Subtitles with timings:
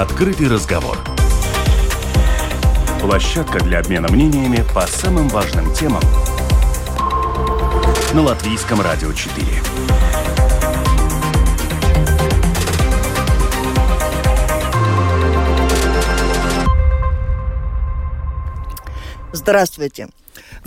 [0.00, 0.96] Открытый разговор.
[3.00, 6.00] Площадка для обмена мнениями по самым важным темам
[8.14, 9.44] на Латвийском радио 4.
[19.32, 20.10] Здравствуйте.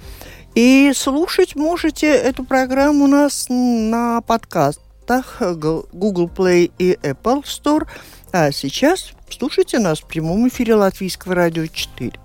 [0.56, 7.88] И слушать можете эту программу у нас на подкастах Google Play и Apple Store.
[8.32, 12.25] А сейчас слушайте нас в прямом эфире Латвийского радио 4.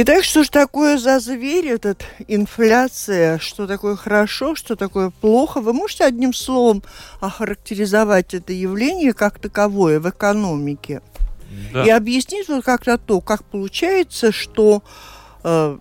[0.00, 3.40] Итак, что же такое за зверь этот инфляция?
[3.40, 5.60] Что такое хорошо, что такое плохо?
[5.60, 6.84] Вы можете одним словом
[7.18, 11.02] охарактеризовать это явление как таковое в экономике?
[11.72, 11.84] Да.
[11.84, 14.84] И объяснить вот как-то то, как получается, что
[15.42, 15.78] э,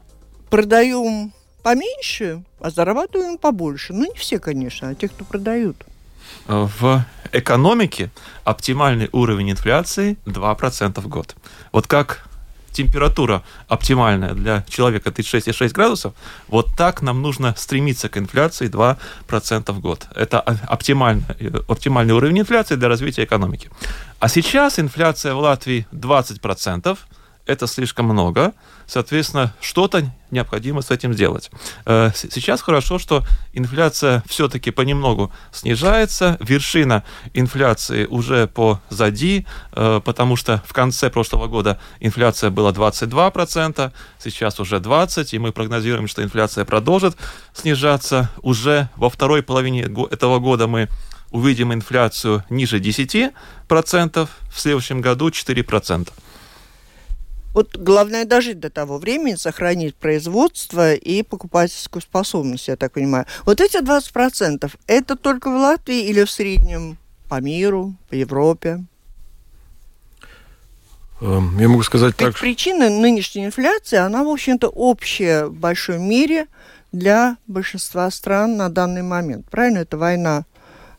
[0.49, 3.93] продаем поменьше, а зарабатываем побольше.
[3.93, 5.85] Ну, не все, конечно, а те, кто продают.
[6.47, 8.09] В экономике
[8.43, 11.35] оптимальный уровень инфляции 2% в год.
[11.71, 12.26] Вот как
[12.77, 16.13] температура оптимальная для человека 36,6 градусов,
[16.47, 20.07] вот так нам нужно стремиться к инфляции 2% в год.
[20.15, 21.23] Это оптимальный,
[21.67, 23.69] оптимальный уровень инфляции для развития экономики.
[24.19, 26.97] А сейчас инфляция в Латвии 20%,
[27.47, 28.53] это слишком много,
[28.85, 31.49] соответственно, что-то необходимо с этим сделать.
[31.85, 37.03] Э, сейчас хорошо, что инфляция все-таки понемногу снижается, вершина
[37.33, 44.77] инфляции уже позади, э, потому что в конце прошлого года инфляция была 22%, сейчас уже
[44.77, 47.15] 20%, и мы прогнозируем, что инфляция продолжит
[47.53, 48.29] снижаться.
[48.41, 50.89] Уже во второй половине этого года мы
[51.31, 53.31] увидим инфляцию ниже 10%,
[53.67, 56.09] в следующем году 4%.
[57.57, 63.25] Вот главное дожить до того времени, сохранить производство и покупательскую способность, я так понимаю.
[63.45, 68.85] Вот эти 20% это только в Латвии или в среднем по миру, по Европе?
[71.19, 72.39] Эм, я могу сказать Ведь так.
[72.39, 76.45] Причина нынешней инфляции, она, в общем-то, общая в большом мире
[76.91, 79.49] для большинства стран на данный момент.
[79.49, 79.79] Правильно?
[79.79, 80.45] Это война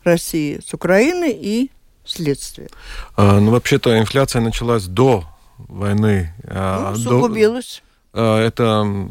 [0.03, 1.71] России с Украиной и
[2.03, 2.67] следствие.
[3.15, 5.23] А, ну, вообще-то инфляция началась до
[5.67, 6.33] войны.
[6.43, 7.83] А, ну, сугубилось.
[8.13, 9.09] А, это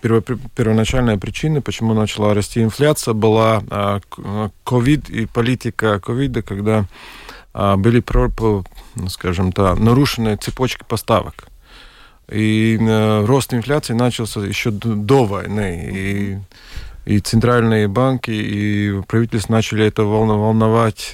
[0.00, 4.00] первоначальная причина, почему начала расти инфляция, была а,
[4.64, 6.86] ковид и политика ковида, когда
[7.52, 8.02] были,
[8.94, 11.48] ну, скажем так, нарушены цепочки поставок.
[12.30, 12.78] И
[13.26, 15.90] рост инфляции начался еще до войны.
[15.92, 16.38] И,
[17.12, 21.12] и центральные банки, и правительство начали это волновать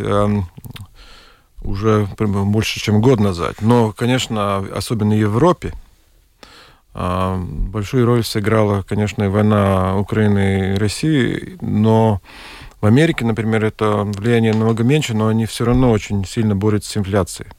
[1.66, 3.56] уже больше, чем год назад.
[3.60, 5.72] Но, конечно, особенно в Европе,
[6.98, 12.22] а, большую роль сыграла, конечно, война Украины и России, но
[12.80, 16.96] в Америке, например, это влияние намного меньше, но они все равно очень сильно борются с
[16.96, 17.50] инфляцией.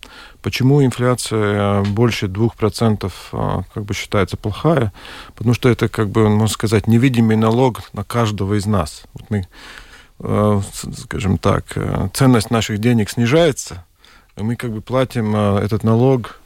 [0.42, 4.92] Почему инфляция больше 2% а, как бы считается плохая?
[5.36, 9.04] Потому что это, как бы, можно сказать, невидимый налог на каждого из нас.
[9.14, 9.48] Вот мы,
[10.20, 10.62] а,
[10.98, 11.78] скажем так,
[12.14, 13.86] ценность наших денег снижается,
[14.38, 16.40] мы как бы платим этот налог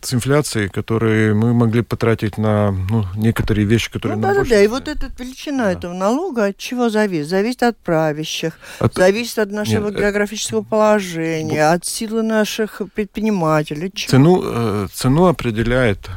[0.00, 4.50] с инфляцией, которые мы могли потратить на ну, некоторые вещи, которые ну, нам да, больше
[4.50, 4.62] да, да.
[4.62, 5.72] И вот эта величина да.
[5.72, 7.28] этого налога от чего зависит?
[7.28, 8.94] Зависит от правящих, от...
[8.94, 10.68] зависит от нашего Нет, географического это...
[10.68, 13.90] положения, от силы наших предпринимателей.
[13.92, 14.10] Чего?
[14.10, 16.08] Цену, цену определяет,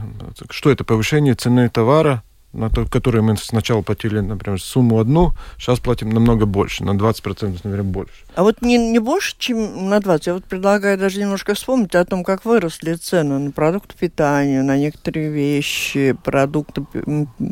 [0.51, 5.79] что это повышение цены товара на то, которые мы сначала платили, например, сумму одну, сейчас
[5.79, 8.13] платим намного больше, на 20%, наверное, больше.
[8.35, 10.21] А вот не, не больше, чем на 20%.
[10.25, 14.77] Я вот предлагаю даже немножко вспомнить о том, как выросли цены на продукты питания, на
[14.77, 16.85] некоторые вещи, продукты,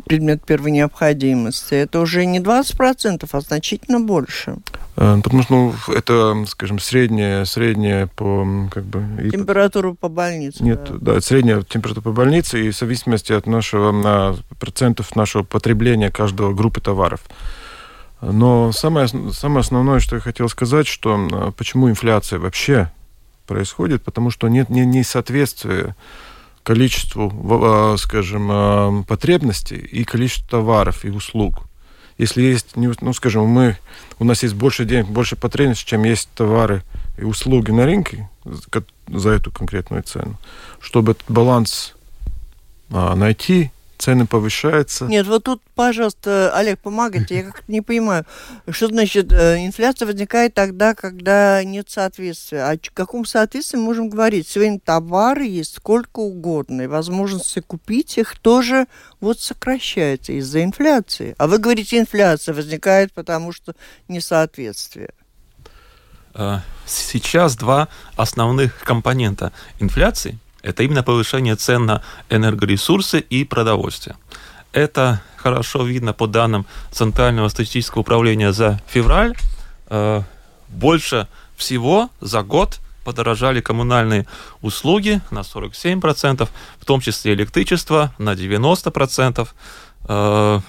[0.06, 1.74] предмет первой необходимости.
[1.74, 4.56] Это уже не 20%, а значительно больше.
[4.96, 8.46] Э, потому что ну, это, скажем, средняя, средняя по...
[8.70, 10.62] Как бы, температура по больнице.
[10.62, 15.06] Нет, да, да средняя температура по больнице, и в зависимости от нашего на процента 10%
[15.14, 17.20] нашего потребления каждого группы товаров.
[18.20, 22.90] Но самое, самое основное, что я хотел сказать, что почему инфляция вообще
[23.46, 25.96] происходит, потому что нет не, не соответствия
[26.62, 31.62] количеству, а, скажем, а, потребностей и количеству товаров и услуг.
[32.18, 33.78] Если есть, ну, скажем, мы,
[34.18, 36.82] у нас есть больше денег, больше потребностей, чем есть товары
[37.16, 38.28] и услуги на рынке
[39.08, 40.36] за эту конкретную цену,
[40.80, 41.94] чтобы этот баланс
[42.90, 45.04] а, найти, цены повышаются.
[45.04, 47.36] Нет, вот тут, пожалуйста, Олег, помогайте.
[47.36, 48.24] Я как-то не понимаю,
[48.70, 52.64] что значит э, инфляция возникает тогда, когда нет соответствия.
[52.64, 54.48] О каком соответствии мы можем говорить?
[54.48, 58.86] Сегодня товары есть сколько угодно, и возможности купить их тоже
[59.20, 61.34] вот сокращается из-за инфляции.
[61.38, 63.74] А вы говорите, инфляция возникает, потому что
[64.08, 65.10] несоответствие.
[66.34, 74.16] Э, сейчас два основных компонента инфляции– это именно повышение цен на энергоресурсы и продовольствие.
[74.72, 79.34] Это хорошо видно по данным Центрального статистического управления за февраль.
[79.88, 80.22] Э,
[80.68, 81.26] больше
[81.56, 84.26] всего за год подорожали коммунальные
[84.60, 86.48] услуги на 47%,
[86.78, 89.48] в том числе электричество на 90%,
[90.08, 90.60] э,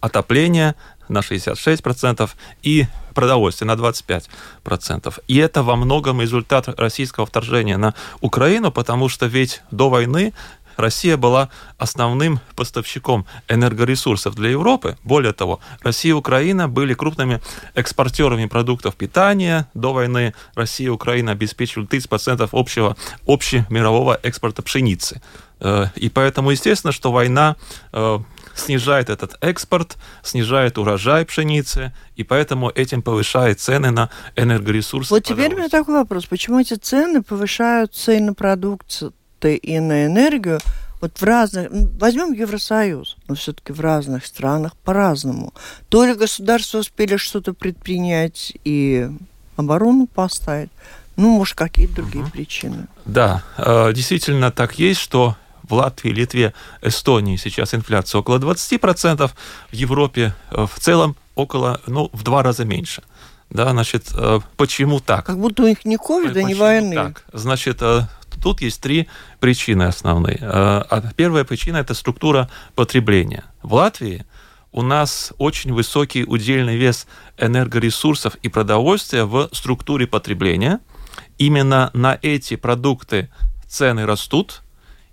[0.00, 0.74] отопление
[1.08, 2.30] на 66%
[2.62, 5.14] и продовольствие на 25%.
[5.26, 10.32] И это во многом результат российского вторжения на Украину, потому что ведь до войны
[10.78, 14.96] Россия была основным поставщиком энергоресурсов для Европы.
[15.02, 17.40] Более того, Россия и Украина были крупными
[17.74, 19.68] экспортерами продуктов питания.
[19.74, 22.96] До войны Россия и Украина обеспечивали 30% общего,
[23.26, 25.20] общемирового экспорта пшеницы.
[25.58, 27.56] Э, и поэтому, естественно, что война
[27.92, 28.18] э,
[28.58, 35.12] снижает этот экспорт, снижает урожай пшеницы, и поэтому этим повышает цены на энергоресурсы.
[35.12, 36.26] Вот теперь у меня такой вопрос.
[36.26, 39.12] Почему эти цены повышаются и на продукцию,
[39.42, 40.60] и на энергию,
[41.00, 41.68] вот в разных,
[41.98, 45.54] возьмем Евросоюз, но все-таки в разных странах по-разному.
[45.88, 49.08] То ли государства успели что-то предпринять и
[49.56, 50.70] оборону поставить,
[51.16, 52.30] ну, может, какие-то другие угу.
[52.30, 52.86] причины.
[53.04, 55.36] Да, э, действительно так есть, что
[55.68, 59.30] в Латвии, Литве, Эстонии сейчас инфляция около 20%,
[59.70, 63.02] в Европе э, в целом около, ну, в два раза меньше.
[63.50, 65.26] Да, значит, э, почему так?
[65.26, 66.94] Как будто у них не ковида, не войны.
[66.94, 67.24] Так?
[67.32, 68.02] Значит, э,
[68.42, 69.08] тут есть три
[69.40, 70.38] причины основные.
[70.42, 73.44] А первая причина– это структура потребления.
[73.62, 74.24] В Латвии
[74.70, 77.06] у нас очень высокий удельный вес
[77.38, 80.80] энергоресурсов и продовольствия в структуре потребления.
[81.38, 83.30] Именно на эти продукты
[83.66, 84.62] цены растут–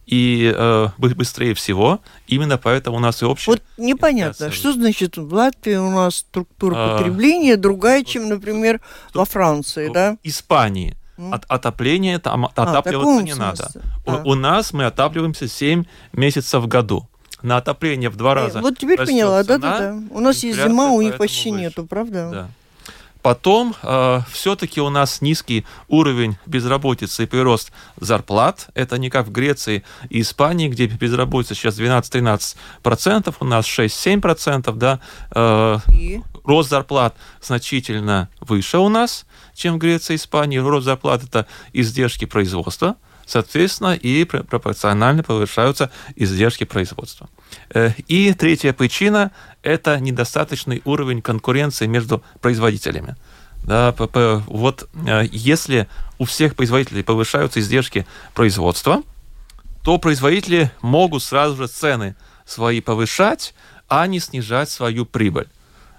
[0.05, 1.99] и э, быстрее всего.
[2.27, 3.51] Именно поэтому у нас и общая...
[3.51, 8.81] Вот непонятно, что значит в Латвии у нас структура а, потребления другая, чем, например,
[9.13, 10.17] во Франции, да?
[10.23, 10.95] Испании.
[11.17, 13.69] От, отопление там а, отапливаться не надо.
[14.05, 14.21] Да.
[14.25, 17.07] У, у нас мы отапливаемся 7 месяцев в году.
[17.41, 18.59] На отопление в два э, раза.
[18.59, 19.97] Вот теперь поняла, да-да-да.
[20.09, 21.61] У нас есть зима, у них почти выше.
[21.61, 22.29] нету, правда?
[22.31, 22.49] Да.
[23.25, 28.67] Потом э, все-таки у нас низкий уровень безработицы и прирост зарплат.
[28.75, 34.99] Это не как в Греции и Испании, где безработица сейчас 12-13%, у нас 6-7%, да.
[35.33, 36.21] Э, и?
[36.43, 40.59] Рост зарплат значительно выше у нас, чем в Греции и Испании.
[40.59, 47.27] Рост зарплат– это издержки производства соответственно, и пропорционально повышаются издержки производства.
[47.73, 49.31] Э, и третья причина–
[49.63, 53.15] это недостаточный уровень конкуренции между производителями.
[53.63, 55.87] Да, вот э, если
[56.19, 59.01] у всех производителей повышаются издержки производства,
[59.83, 63.53] то производители могут сразу же цены свои повышать,
[63.87, 65.47] а не снижать свою прибыль.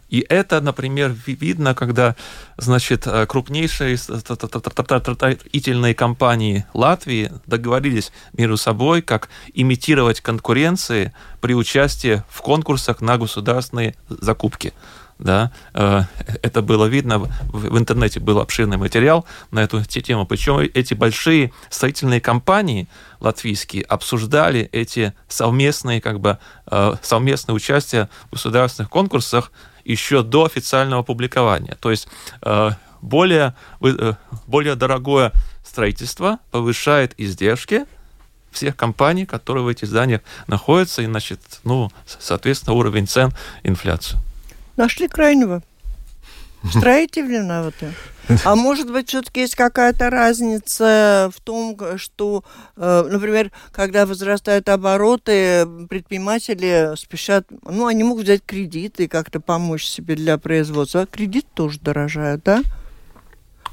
[0.09, 2.15] И это, например, видно, когда,
[2.57, 12.41] значит, э, крупнейшие строительные компании Латвии договорились между собой, как имитировать конкуренции при участии в
[12.43, 14.73] конкурсах на государственные закупки.
[15.19, 16.03] Да, э,
[16.43, 22.21] это было видно, в интернете был обширный материал на эту тему, причем эти большие строительные
[22.21, 22.87] компании
[23.21, 26.39] латвийские обсуждали эти совместные, как бы,
[26.71, 29.53] э, совместное участие в государственных конкурсах
[29.87, 31.77] еще до официального публикования.
[31.81, 32.09] То есть
[32.43, 33.55] э, более,
[34.47, 35.33] более дорогое
[35.65, 37.85] строительство повышает издержки
[38.51, 44.19] всех компаний, которые в этих зданиях находятся, и, значит, ну, соответственно, уровень цен, инфляцию.
[44.77, 45.63] Нашли крайнего.
[46.71, 47.93] Строители виноваты.
[48.45, 52.45] А может быть, все-таки есть какая-то разница в том, что,
[52.77, 59.85] э, например, когда возрастают обороты, предприниматели спешат, ну, они могут взять кредиты и как-то помочь
[59.85, 61.03] себе для производства.
[61.03, 62.63] А кредит тоже дорожает, да?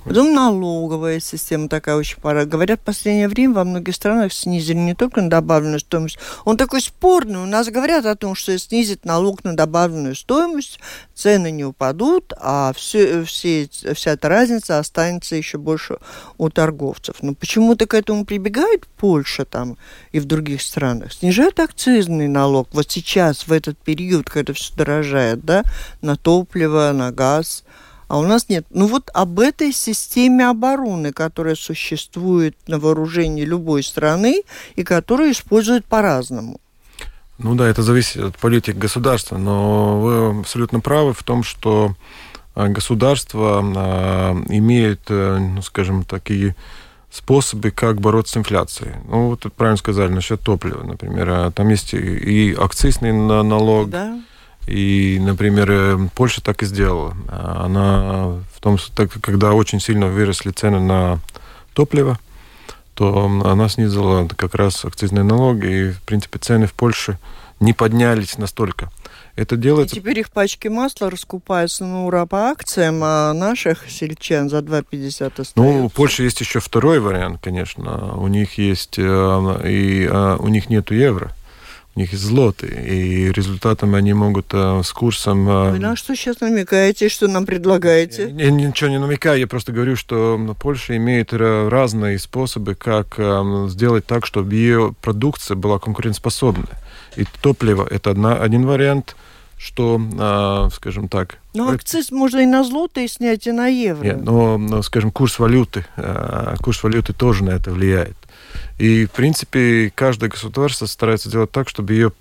[0.05, 2.45] Потом налоговая система такая очень пора.
[2.45, 6.17] Говорят, в последнее время во многих странах снизили не только на добавленную стоимость.
[6.43, 7.39] Он такой спорный.
[7.39, 10.79] У нас говорят о том, что снизит налог на добавленную стоимость,
[11.15, 15.97] цены не упадут, а все, все, вся эта разница останется еще больше
[16.37, 17.15] у торговцев.
[17.21, 19.77] Но почему-то к этому прибегает Польша там
[20.11, 21.13] и в других странах.
[21.13, 22.67] Снижают акцизный налог.
[22.73, 25.63] Вот сейчас, в этот период, когда все дорожает, да,
[26.01, 27.63] на топливо, на газ–
[28.07, 28.65] а у нас нет.
[28.69, 34.43] Ну вот об этой системе обороны, которая существует на вооружении любой страны
[34.75, 36.59] и которую используют по-разному.
[37.37, 41.95] Ну да, это зависит от политики государства, но вы абсолютно правы в том, что
[42.55, 46.55] э, государство э, имеет, э, ну, скажем, такие
[47.11, 48.93] способы, как бороться с инфляцией.
[49.07, 51.29] Ну, вот правильно сказали насчет топлива, например.
[51.29, 54.19] А там есть и акцизный налог, да
[54.67, 57.15] и, например, э, Польша так и сделала.
[57.29, 58.77] Она в том,
[59.21, 61.19] когда очень сильно выросли цены на
[61.73, 62.19] топливо,
[62.95, 67.17] то она снизила как раз акцизные налоги, и, в принципе, цены в Польше
[67.59, 68.91] не поднялись настолько.
[69.35, 69.95] Это делается...
[69.95, 75.07] И теперь их пачки масла раскупаются на ура по акциям, а наших сельчан за 2,50
[75.07, 75.53] остается.
[75.55, 78.15] Ну, у Польши есть еще второй вариант, конечно.
[78.15, 81.33] У них есть, э, и э, у них нету евро
[81.95, 85.47] у них злоты, и результатом они могут э, с курсом...
[85.47, 88.33] Э, Вы на что сейчас намекаете, что нам предлагаете?
[88.35, 93.67] Я, я ничего не намекаю, я просто говорю, что Польша имеет разные способы, как э,
[93.69, 96.67] сделать так, чтобы ее продукция была конкурентоспособна.
[97.15, 99.15] И топливо– это одна, один вариант,
[99.59, 101.37] что, э, скажем так...
[101.53, 104.03] Ну, акциз можно и на злотые снять, и на евро.
[104.03, 108.17] Нет, но, но, скажем, курс валюты, э, курс валюты тоже на это влияет.
[108.83, 112.11] И, в принципе, каждое государство старается делать так, чтобы ее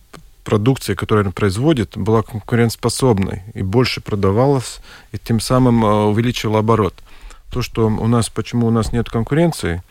[0.45, 4.78] продукция, которую она производит, была конкурентоспособной и больше продавалась,
[5.11, 6.95] и тем самым э, увеличила оборот.
[7.50, 9.83] То, что у нас, почему у нас нет конкуренции,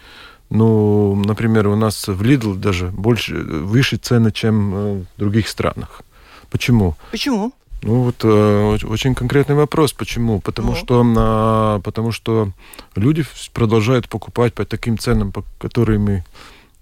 [0.50, 6.04] ну, например, у нас в Lidl даже больше, выше цены, чем э, в других странах.
[6.52, 6.96] Почему?
[7.12, 7.52] Почему?
[7.82, 9.92] Ну вот э, очень конкретный вопрос.
[9.92, 10.40] Почему?
[10.40, 10.76] Потому ну.
[10.78, 12.52] что э, потому что
[12.96, 16.24] люди продолжают покупать по таким ценам, по которыми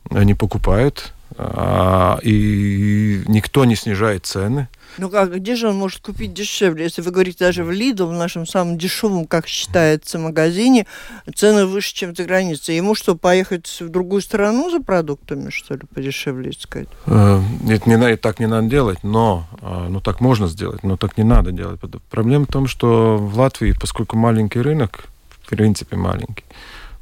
[0.09, 4.67] они покупают, э, и никто не снижает цены.
[4.97, 6.83] Ну как, где же он может купить дешевле?
[6.83, 10.87] Если вы говорите даже в Lidl, в нашем самом дешевом, как считается, магазине,
[11.35, 12.75] цены выше, чем за границей.
[12.75, 16.87] Ему что, поехать в другую страну за продуктами, что ли, подешевле искать?
[17.05, 21.17] Э, нет, не, так не надо делать, но э, ну, так можно сделать, но так
[21.17, 21.79] не надо делать.
[22.09, 25.05] Проблема в том, что в Латвии, поскольку маленький рынок,
[25.43, 26.43] в принципе маленький,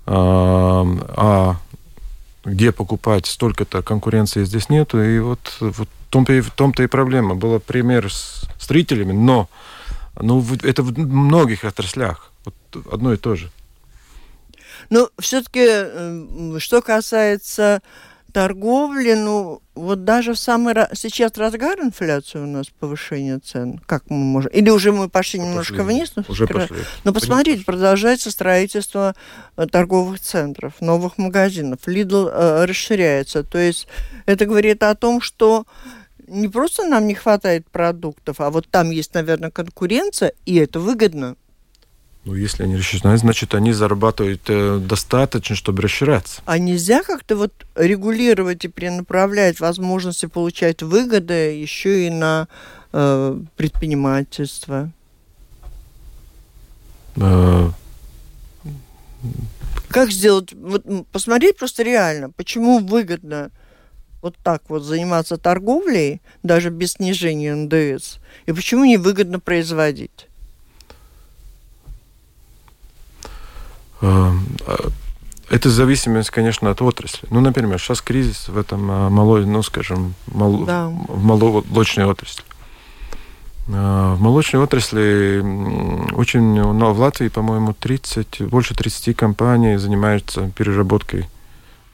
[0.05, 1.55] э, а
[2.47, 6.87] где покупать, столько-то конкуренции здесь нету, и вот, вот в том-то и, в том-то и
[6.87, 7.35] проблема.
[7.35, 9.49] Был пример с строителями, но
[10.19, 13.51] ну, это в многих отраслях вот одно и то же.
[14.89, 17.81] Ну, все-таки, э, что касается
[18.33, 23.79] торговли, ну, вот даже в самый сейчас разгар инфляции у нас повышение цен.
[23.85, 24.51] Как мы можем?
[24.51, 25.95] Или уже мы пошли немножко пошли.
[25.95, 26.13] вниз?
[26.15, 26.77] Ну, уже пошли.
[27.03, 29.15] Но посмотрите, продолжается строительство
[29.55, 31.79] э, торговых центров, новых магазинов.
[31.87, 33.43] Lidl э, расширяется.
[33.43, 33.87] То есть
[34.25, 35.65] это говорит о том, что
[36.27, 41.35] не просто нам не хватает продуктов, а вот там есть, наверное, конкуренция, и это выгодно.
[42.27, 46.41] Ну, если они рассчитают, значит, они зарабатывают э, достаточно, чтобы расширяться.
[46.45, 52.49] А нельзя как-то вот регулировать и перенаправлять возможности получать выгоды еще и на
[52.91, 54.91] э, предпринимательство?
[57.15, 57.69] Э...
[59.87, 60.51] Как сделать?
[60.51, 63.51] Вот посмотреть просто реально, почему выгодно
[64.21, 68.17] вот так вот заниматься торговлей, даже без снижения НДС,
[68.47, 70.26] и почему невыгодно производить?
[74.01, 77.27] Это зависимость, конечно, от отрасли.
[77.31, 80.87] Ну, например, сейчас кризис в этом малой, ну, скажем, мол, да.
[80.87, 82.43] в молочной отрасли.
[83.67, 85.39] В молочной отрасли
[86.13, 91.27] очень, ну, в Латвии, по-моему, 30, больше 30 компаний занимаются переработкой,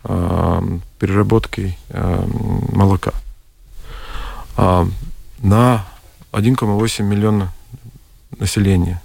[0.03, 1.77] переработкой
[2.72, 3.12] молока.
[4.55, 5.86] На
[6.31, 7.51] 1,8 миллиона
[8.38, 9.01] населения.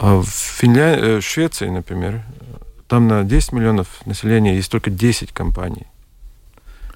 [0.00, 0.96] А в, Финля...
[0.96, 2.22] Э, Швеции, например,
[2.88, 5.86] там на 10 миллионов населения есть только 10 компаний,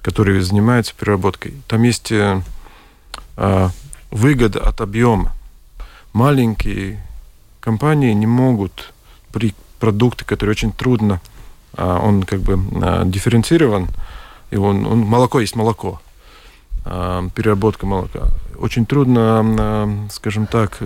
[0.01, 1.53] которые занимаются переработкой.
[1.67, 2.41] Там есть э,
[3.37, 3.69] э,
[4.09, 5.33] выгода от объема.
[6.13, 7.01] Маленькие
[7.59, 8.93] компании не могут
[9.31, 11.21] при продукты, которые очень трудно,
[11.75, 13.87] э, он как бы э, дифференцирован,
[14.49, 16.01] и он, он молоко есть молоко,
[16.83, 20.77] переработка молока очень трудно, скажем так,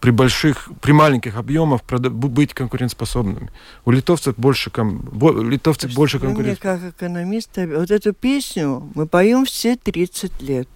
[0.00, 3.50] при больших, при маленьких объемах быть конкурентоспособными.
[3.84, 6.80] У литовцев больше, литовцы больше конкурентоспособны.
[6.80, 10.68] Мне как экономиста, вот эту песню мы поем все 30 лет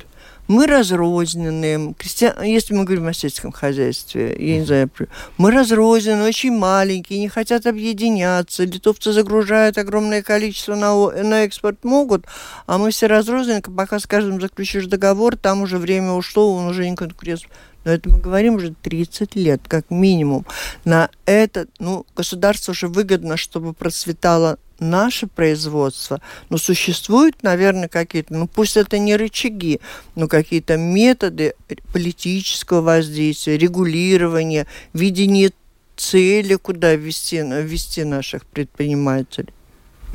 [0.48, 4.90] мы разрозненные, крестьян, если мы говорим о сельском хозяйстве, я не знаю,
[5.36, 12.24] мы разрозненные, очень маленькие, не хотят объединяться, литовцы загружают огромное количество на, на экспорт могут,
[12.66, 16.88] а мы все разрозненные, пока с каждым заключишь договор, там уже время ушло, он уже
[16.88, 17.48] не конкурентен.
[17.84, 20.44] Но это мы говорим уже 30 лет, как минимум.
[20.84, 26.20] На это, ну, государству уже выгодно, чтобы процветало наше производство,
[26.50, 29.80] но существуют, наверное, какие-то, ну пусть это не рычаги,
[30.14, 31.54] но какие-то методы
[31.92, 35.52] политического воздействия, регулирования, видение
[35.96, 39.52] цели, куда ввести, ввести наших предпринимателей.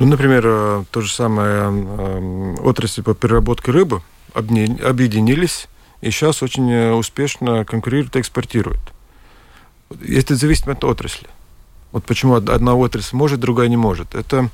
[0.00, 4.02] Ну, например, э, то же самое э, отрасли по переработке рыбы
[4.32, 5.68] объединились
[6.00, 8.80] и сейчас очень э, успешно конкурируют и экспортируют.
[10.06, 11.28] Это зависит от отрасли.
[11.94, 14.16] Вот почему одна отрасль может, другая не может.
[14.16, 14.50] Это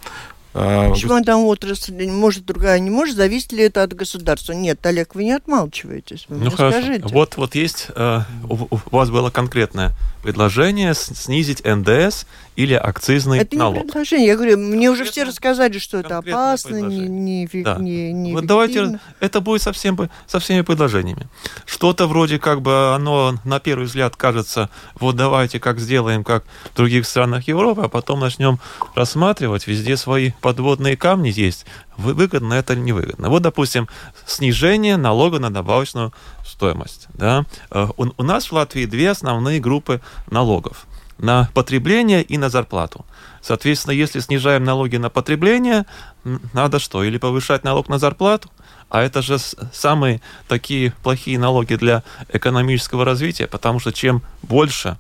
[0.53, 3.17] Почему одна отрасль может, другая не может?
[3.17, 4.53] Зависит ли это от государства?
[4.53, 6.27] Нет, Олег, вы не отмалчиваетесь.
[6.29, 6.81] Вы ну хорошо.
[6.81, 7.07] Скажите.
[7.07, 12.25] Вот, вот есть, э, у, у вас было конкретное предложение снизить НДС
[12.57, 13.77] или акцизный это налог.
[13.77, 14.27] Это не предложение.
[14.29, 17.77] Я говорю, мне уже все рассказали, что это опасно, не, не, да.
[17.79, 21.27] не, не Вот давайте, это будет со, всем, со всеми предложениями.
[21.65, 26.77] Что-то вроде как бы оно на первый взгляд кажется, вот давайте как сделаем, как в
[26.77, 28.59] других странах Европы, а потом начнем
[28.95, 33.29] рассматривать везде свои подводные камни есть, выгодно это или невыгодно.
[33.29, 33.89] Вот, допустим,
[34.27, 36.13] снижение налога на добавочную
[36.45, 37.09] стоимость.
[37.15, 37.45] Да?
[37.71, 40.01] Э, у, у нас в Латвии две основные группы
[40.31, 40.87] налогов.
[41.19, 43.05] На потребление и на зарплату.
[43.43, 45.85] Соответственно, если снижаем налоги на потребление,
[46.53, 47.05] надо что?
[47.05, 48.51] Или повышать налог на зарплату,
[48.89, 49.39] а это же
[49.73, 54.99] самые такие плохие налоги для экономического развития, потому что чем больше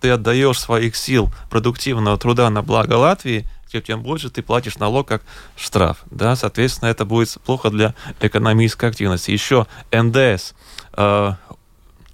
[0.00, 5.22] ты отдаешь своих сил продуктивного труда на благо Латвии, тем, больше ты платишь налог как
[5.56, 5.98] штраф.
[6.10, 6.36] Да?
[6.36, 9.30] Соответственно, это будет плохо для экономической активности.
[9.30, 10.54] Еще НДС.
[10.94, 11.34] Э,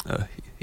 [0.05, 0.19] э,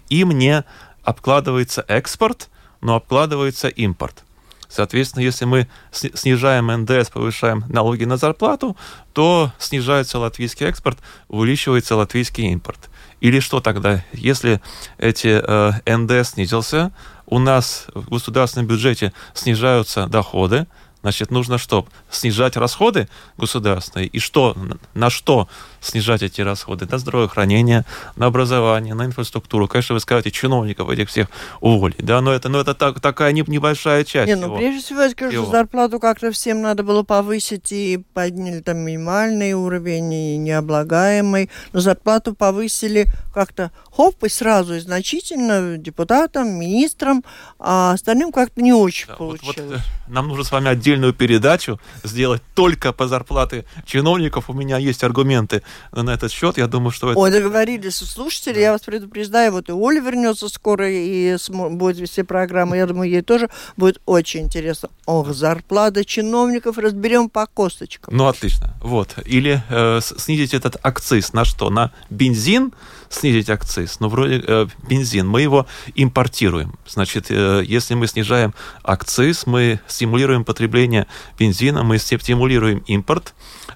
[0.09, 0.63] им не
[1.03, 2.49] обкладывается экспорт,
[2.81, 4.23] но обкладывается импорт.
[4.71, 8.77] Соответственно, если мы снижаем НДС, повышаем налоги на зарплату,
[9.11, 12.89] то снижается латвийский экспорт, увеличивается латвийский импорт.
[13.19, 14.05] Или что тогда?
[14.13, 14.61] Если
[14.97, 16.93] эти э, НДС снизился,
[17.25, 20.67] у нас в государственном бюджете снижаются доходы,
[21.01, 21.87] Значит, нужно что?
[22.09, 24.07] Снижать расходы государственные.
[24.07, 24.55] И что?
[24.93, 25.49] На что
[25.81, 26.87] снижать эти расходы?
[26.89, 29.67] На здравоохранение, на образование, на инфраструктуру.
[29.67, 31.27] Конечно, вы скажете, чиновников этих всех
[31.59, 32.03] уволить.
[32.05, 34.27] Да, но это, но это так, такая небольшая часть.
[34.27, 35.45] Не, ну, его, прежде всего, я скажу, его.
[35.51, 41.49] зарплату как-то всем надо было повысить, и подняли там минимальный уровень, и необлагаемый.
[41.73, 47.23] Но зарплату повысили как-то хоп, и сразу, и значительно депутатам, министрам,
[47.59, 49.57] а остальным как-то не очень да, получилось.
[49.57, 54.49] Вот, вот, э, нам нужно с вами отдельную передачу сделать только по зарплате чиновников.
[54.49, 56.57] У меня есть аргументы на этот счет.
[56.57, 57.19] Я думаю, что это...
[57.19, 58.53] Ой, договорились слушатели.
[58.53, 58.59] Да.
[58.59, 62.75] Я вас предупреждаю, вот и Оля вернется скоро и будет вести программу.
[62.75, 64.89] Я думаю, ей тоже будет очень интересно.
[65.05, 68.15] Ох, зарплата чиновников разберем по косточкам.
[68.15, 68.75] Ну, отлично.
[68.81, 69.15] Вот.
[69.25, 71.69] Или э, снизить этот акциз на что?
[71.69, 72.73] На бензин,
[73.11, 73.99] снизить акциз.
[73.99, 76.73] Но вроде э, бензин, мы его импортируем.
[76.87, 83.33] Значит, э, если мы снижаем акциз, мы стимулируем потребление бензина, мы стимулируем импорт.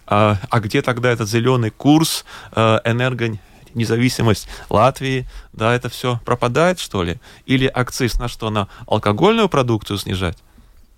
[0.08, 3.38] А, а где тогда этот зеленый курс э, энерго
[3.74, 7.20] независимость Латвии, да, это все пропадает, что ли?
[7.46, 8.50] Или акциз на что?
[8.50, 10.38] На алкогольную продукцию снижать?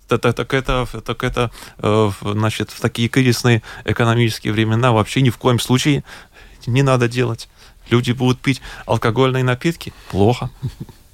[0.06, 5.36] Так, так это, так это э, значит, в такие кризисные экономические времена вообще ни в
[5.36, 6.02] коем случае
[6.66, 7.48] не надо делать.
[7.90, 10.50] Люди будут пить алкогольные напитки, плохо.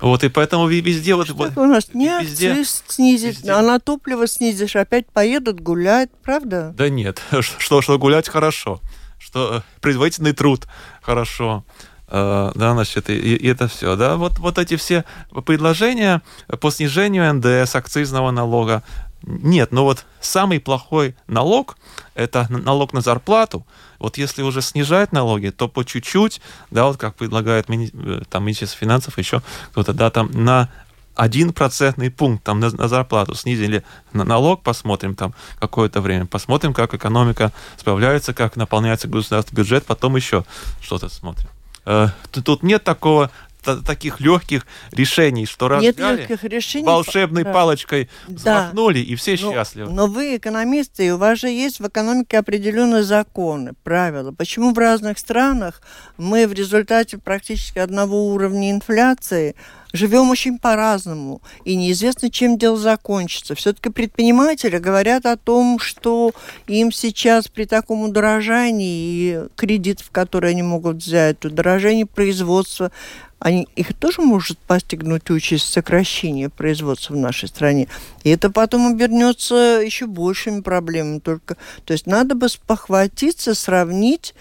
[0.01, 1.29] Вот, и поэтому везде вот...
[1.29, 3.53] Что у нас не везде, акциз снизить, везде.
[3.53, 6.75] а на топливо снизишь, опять поедут гулять, правда?
[6.77, 8.81] Да нет, что, что гулять хорошо,
[9.19, 10.67] что э, производительный труд
[11.01, 11.65] хорошо,
[12.09, 15.07] э, да, значит, и, и это все, да, вот, вот эти все
[15.47, 16.21] предложения
[16.61, 18.83] по снижению НДС, акцизного налога,
[19.23, 21.79] нет, но вот самый плохой налог–
[22.15, 23.67] это налог на зарплату.
[23.99, 28.45] Вот если уже снижать налоги, то по чуть-чуть, да, вот как предлагает мини, э, там,
[28.45, 30.71] Министерство финансов, еще кто-то, да, там на
[31.15, 36.75] один процентный пункт там на, на зарплату снизили на налог, посмотрим там какое-то время, посмотрим,
[36.75, 40.45] как экономика справляется, как наполняется государственный бюджет, потом еще
[40.81, 41.49] что-то смотрим.
[41.87, 43.31] Э, тут нет такого
[43.65, 46.87] таких легких решений, что раз Нет легких решений.
[46.87, 47.53] волшебной да.
[47.53, 48.71] палочкой да.
[49.01, 49.91] и все но, счастливы.
[49.93, 54.33] Но вы экономисты, и у вас же есть в экономике определенные законы, правила.
[54.33, 55.83] Почему в разных странах
[56.17, 59.55] мы в результате практически одного уровня инфляции
[59.95, 63.55] живем очень по-разному, и неизвестно, чем дело закончится.
[63.55, 66.33] Все-таки предприниматели говорят о том, что
[66.67, 72.91] им сейчас при таком удорожании и кредитов, которые они могут взять, удорожании производства,
[73.39, 77.87] они, их тоже может постигнуть участь сокращения производства в нашей стране.
[78.25, 81.21] И это потом обернется еще большими проблемами.
[81.21, 84.35] Только, то есть надо бы спохватиться, сравнить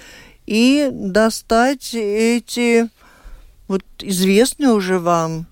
[0.47, 2.89] и достать эти
[3.67, 5.47] вот известные уже вам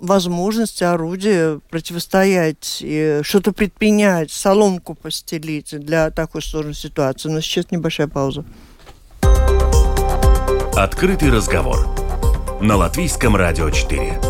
[0.00, 7.28] возможности, орудия противостоять, и что-то предпринять, соломку постелить для такой сложной ситуации.
[7.28, 8.44] Но сейчас небольшая пауза.
[10.76, 11.88] Открытый разговор
[12.60, 14.20] на Латвийском радио 4.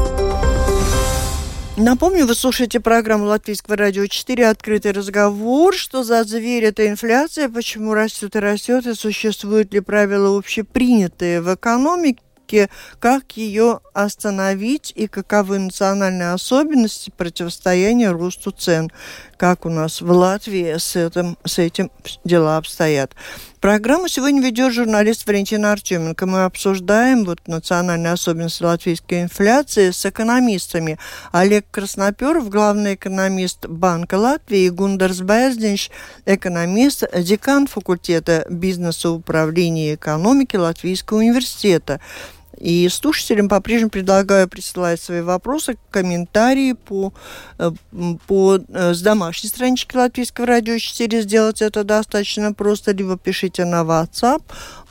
[1.76, 5.72] Напомню, вы слушаете программу Латвийского радио 4 «Открытый разговор».
[5.72, 11.54] Что за зверь это инфляция, почему растет и растет, и существуют ли правила общепринятые в
[11.54, 12.20] экономике,
[12.58, 18.90] все как ее остановить и каковы национальные особенности противостояния росту цен,
[19.36, 21.90] как у нас в Латвии с этим, с этим
[22.24, 23.14] дела обстоят.
[23.60, 26.26] Программу сегодня ведет журналист Валентина Артеменко.
[26.26, 30.96] Мы обсуждаем вот национальные особенности латвийской инфляции с экономистами.
[31.32, 35.90] Олег Красноперов, главный экономист Банка Латвии, и Гундарс Бездинч,
[36.24, 42.00] экономист, декан факультета бизнеса, управления и экономики Латвийского университета.
[42.60, 47.12] И слушателям по-прежнему предлагаю присылать свои вопросы, комментарии по,
[47.58, 47.70] э,
[48.26, 51.22] по, э, с домашней странички Латвийского радио 4.
[51.22, 52.92] Сделать это достаточно просто.
[52.92, 54.42] Либо пишите на WhatsApp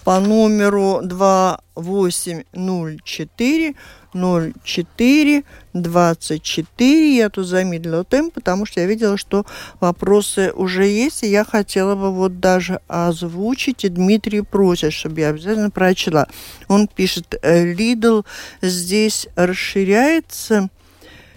[0.07, 3.75] по номеру 2804
[4.13, 5.43] 04
[5.73, 7.17] 24.
[7.17, 9.45] Я тут замедлила темп, потому что я видела, что
[9.81, 15.27] вопросы уже есть, и я хотела бы вот даже озвучить, и Дмитрий просит, чтобы я
[15.27, 16.29] обязательно прочла.
[16.69, 18.21] Он пишет, Лидл
[18.61, 20.69] здесь расширяется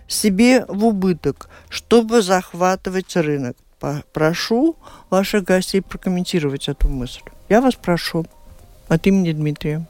[0.07, 3.57] себе в убыток, чтобы захватывать рынок.
[4.13, 4.77] Прошу
[5.11, 7.23] ваших гостей прокомментировать эту мысль.
[7.49, 8.27] Я вас прошу
[8.91, 9.87] от имени Дмитрия.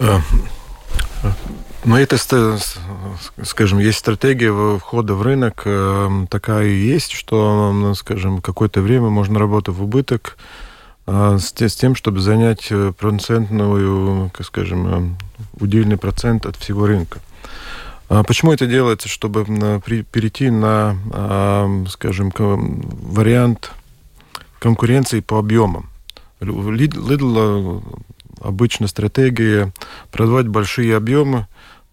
[0.00, 0.18] Э,
[1.84, 2.16] ну, это,
[3.42, 9.08] скажем, есть стратегия входа в рынок э, такая и есть, что, ну, скажем, какое-то время
[9.10, 10.36] можно работать в убыток
[11.06, 15.16] э, с тем, чтобы занять процентную, скажем,
[15.60, 17.20] удельный процент от всего рынка.
[18.08, 19.08] А почему это делается?
[19.08, 19.44] Чтобы
[19.84, 20.96] перейти на,
[21.88, 23.70] скажем, вариант
[24.58, 25.91] конкуренции по объемам.
[26.42, 27.82] Lidl
[28.40, 29.72] обычно стратегия
[30.10, 31.46] продавать большие объемы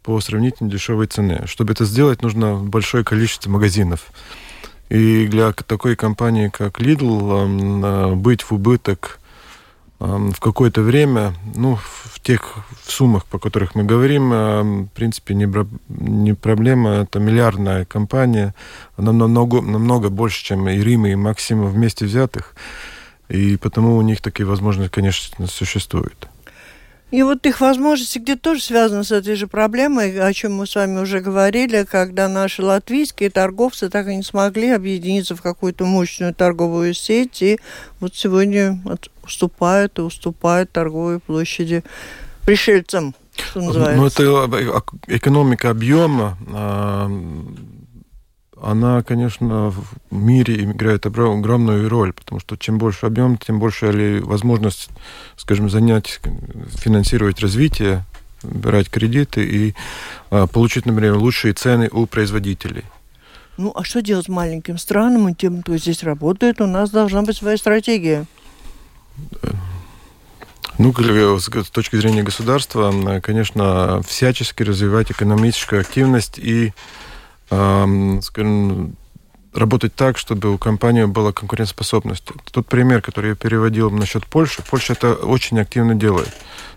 [0.04, 1.44] по сравнительно дешевой цене.
[1.46, 4.08] Чтобы это сделать, нужно большое количество магазинов.
[4.90, 9.20] И для такой компании, как Lidl, быть в убыток
[10.00, 12.56] в какое-то время, ну, в тех
[12.88, 15.48] суммах, по которых мы говорим, в принципе, не,
[15.90, 16.92] не проблема.
[16.92, 18.56] Это миллиардная компания.
[18.96, 22.56] Она намного, намного больше, чем и Рим, и Максима вместе взятых.
[23.30, 26.28] И потому у них такие возможности, конечно, существуют.
[27.12, 30.76] И вот их возможности где тоже связаны с этой же проблемой, о чем мы с
[30.76, 36.36] вами уже говорили, когда наши латвийские торговцы так и не смогли объединиться в какую-то мощную
[36.36, 37.60] торговую сеть, и
[38.00, 38.80] вот сегодня
[39.24, 41.84] уступают и уступают торговые площади
[42.46, 44.22] пришельцам, что называется.
[44.22, 47.10] Ну, это экономика объема, а,
[48.62, 54.90] она, конечно, в мире играет огромную роль, потому что чем больше объем, тем больше возможность,
[55.38, 56.20] скажем, занять,
[56.70, 58.04] финансировать развитие,
[58.44, 59.76] брать кредиты и
[60.30, 62.84] а, получить, например, лучшие цены у производителей.
[63.58, 66.62] Ну, а что делать маленьким странам и тем, кто здесь работает?
[66.62, 68.26] У нас должна быть своя стратегия.
[70.78, 76.74] Ну, с точки зрения государства, конечно, всячески развивать экономическую активность и,
[77.50, 78.96] скажем,
[79.54, 82.24] работать так, чтобы у компании была конкурентоспособность.
[82.52, 86.30] Тот пример, который я переводил насчет Польши, Польша это очень активно делает.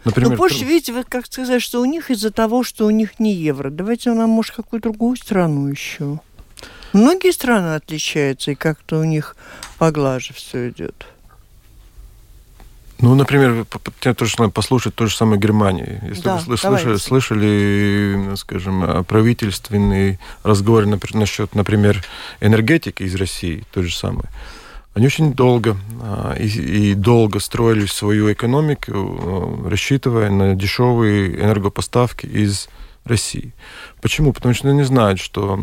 [0.05, 3.21] Например, Но Польша, видите, вы как сказать, что у них из-за того, что у них
[3.21, 3.71] не евро.
[3.71, 6.19] Давайте нам, может, какую-то другую страну еще.
[6.93, 9.37] Многие страны отличаются, и как-то у них
[9.79, 11.07] поглаже все идет.
[13.03, 13.67] Ну, например,
[14.05, 16.01] мне тоже надо послушать то же самое Германии.
[16.09, 22.05] Если да, вы слышали, слышали, скажем, правительственный разговор насчет, например,
[22.41, 24.29] энергетики из России, то же самое.
[24.95, 32.27] Они очень долго а, и, и долго строили свою экономику, а, рассчитывая на дешевые энергопоставки
[32.27, 32.69] из
[33.05, 33.53] России.
[34.01, 34.33] Почему?
[34.33, 35.57] Потому что они знают, что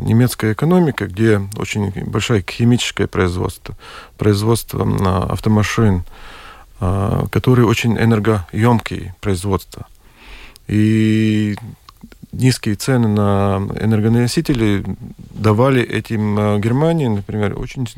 [0.00, 3.76] немецкая экономика, где очень большое химическое производство,
[4.18, 4.82] производство
[5.30, 6.35] автомашин, а,
[6.78, 9.86] которые очень энергоемкие производства.
[10.68, 11.56] И
[12.32, 14.84] низкие цены на энергоносители
[15.30, 17.88] давали этим а, Германии, например, очень,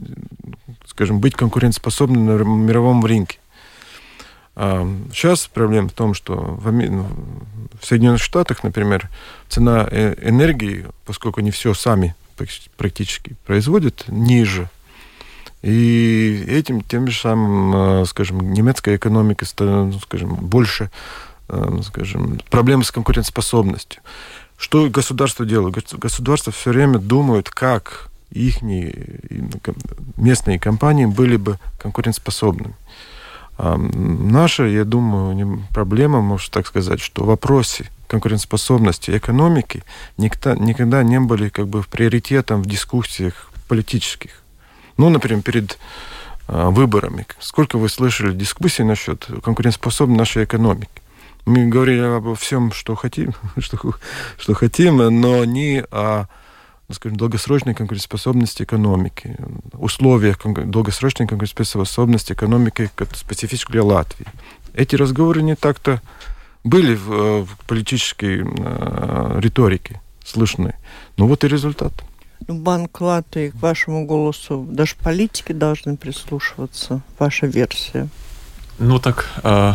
[0.87, 3.39] скажем, быть конкурентоспособной на мировом рынке.
[4.55, 9.09] Сейчас а, проблема в том, что в Соединенных Штатах, например,
[9.49, 12.17] цена э, энергии, поскольку они все сами
[12.77, 14.69] практически производят, ниже
[15.69, 20.91] и этим, тем же самым, э, скажем, немецкая экономика, ну, скажем, больше,
[21.49, 24.01] э, скажем, проблемы с конкурентоспособностью.
[24.57, 25.77] Что государство делает?
[25.99, 28.63] Государство все время думает, как их
[30.17, 32.75] местные компании были бы конкурентоспособными.
[33.59, 39.83] А наша, я думаю, проблема, можно так сказать, что в вопросе конкурентоспособности экономики
[40.17, 44.43] никогда, никогда не были как бы приоритетом в дискуссиях политических.
[44.99, 45.79] Ну, например, перед
[46.49, 47.27] э, выборами.
[47.41, 51.03] Сколько вы слышали дискуссий насчет конкурентоспособности нашей экономики?
[51.47, 53.79] Мы говорили обо всем, что хотим, что,
[54.37, 56.27] что хотим, но не о
[56.89, 59.37] ну, скажем, долгосрочной конкурентоспособности экономики,
[59.75, 64.27] условиях долгосрочной конкурентоспособности экономики специфически для Латвии.
[64.75, 66.01] Эти разговоры не так-то
[66.65, 70.75] были в, в политической э, риторике слышны.
[71.17, 71.93] Ну вот и результат.
[72.47, 77.03] Банк Латвии к вашему голосу, даже политики должны прислушиваться.
[77.19, 78.09] Ваша версия.
[78.79, 79.73] Ну так, э,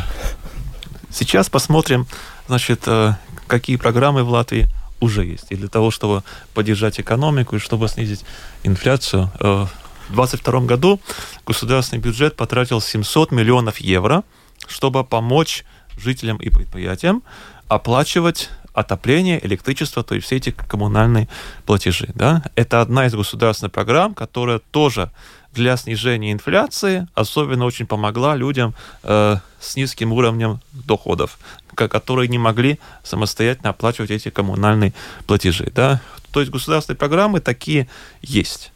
[1.10, 2.08] сейчас посмотрим,
[2.48, 3.14] значит, э,
[3.48, 4.70] какие программы в Латвии
[5.02, 5.48] уже есть.
[5.52, 6.24] И для того, чтобы
[6.54, 8.24] поддержать экономику и чтобы снизить
[8.64, 9.66] инфляцию, э,
[10.10, 11.00] в 2022 году
[11.46, 14.24] государственный бюджет потратил 700 миллионов евро,
[14.68, 15.66] чтобы помочь
[15.98, 17.24] жителям и предприятиям
[17.68, 21.28] оплачивать отопление, электричество, то есть все эти коммунальные
[21.66, 22.10] платежи.
[22.16, 22.44] Да?
[22.56, 25.12] Это одна из государственных программ, которая тоже
[25.54, 31.38] для снижения инфляции особенно очень помогла людям э, с низким уровнем доходов,
[31.76, 34.94] которые не могли самостоятельно оплачивать эти коммунальные
[35.28, 35.72] платежи.
[35.74, 36.02] Да?
[36.32, 37.88] То есть государственные программы такие
[38.22, 38.72] есть.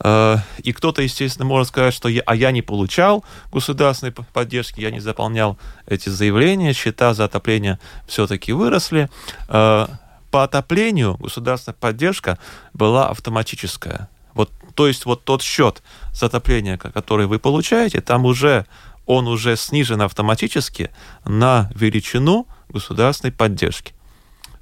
[0.00, 4.90] Э, и кто-то, естественно, может сказать, что я, а я не получал государственной поддержки, я
[4.90, 9.08] не заполнял эти заявления, счета за отопление все-таки выросли.
[9.48, 9.86] Э,
[10.30, 12.38] по отоплению государственная поддержка
[12.72, 14.08] была автоматическая.
[14.34, 18.66] Вот, то есть вот тот счет за отопление, который вы получаете, там уже
[19.06, 20.90] он уже снижен автоматически
[21.24, 23.94] на величину государственной поддержки.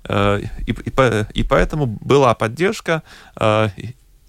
[0.05, 0.92] Э, и, и,
[1.35, 3.03] и поэтому была поддержка,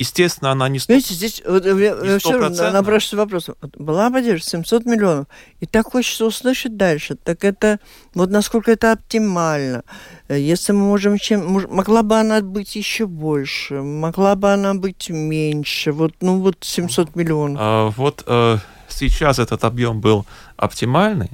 [0.04, 0.86] Естественно, она не 100%.
[0.89, 3.50] Видите, здесь вот, я, все равно напрашивается вопрос.
[3.78, 5.28] Была поддержка 700 миллионов.
[5.62, 7.16] И так хочется услышать дальше.
[7.16, 7.80] Так это,
[8.13, 9.84] вот насколько это оптимально.
[10.28, 11.63] Если мы можем чем...
[11.74, 15.94] Могла бы она быть еще больше, могла бы она быть меньше.
[15.94, 17.58] Вот, ну вот 700 миллионов.
[17.62, 20.26] А, вот а, сейчас этот объем был
[20.58, 21.32] оптимальный,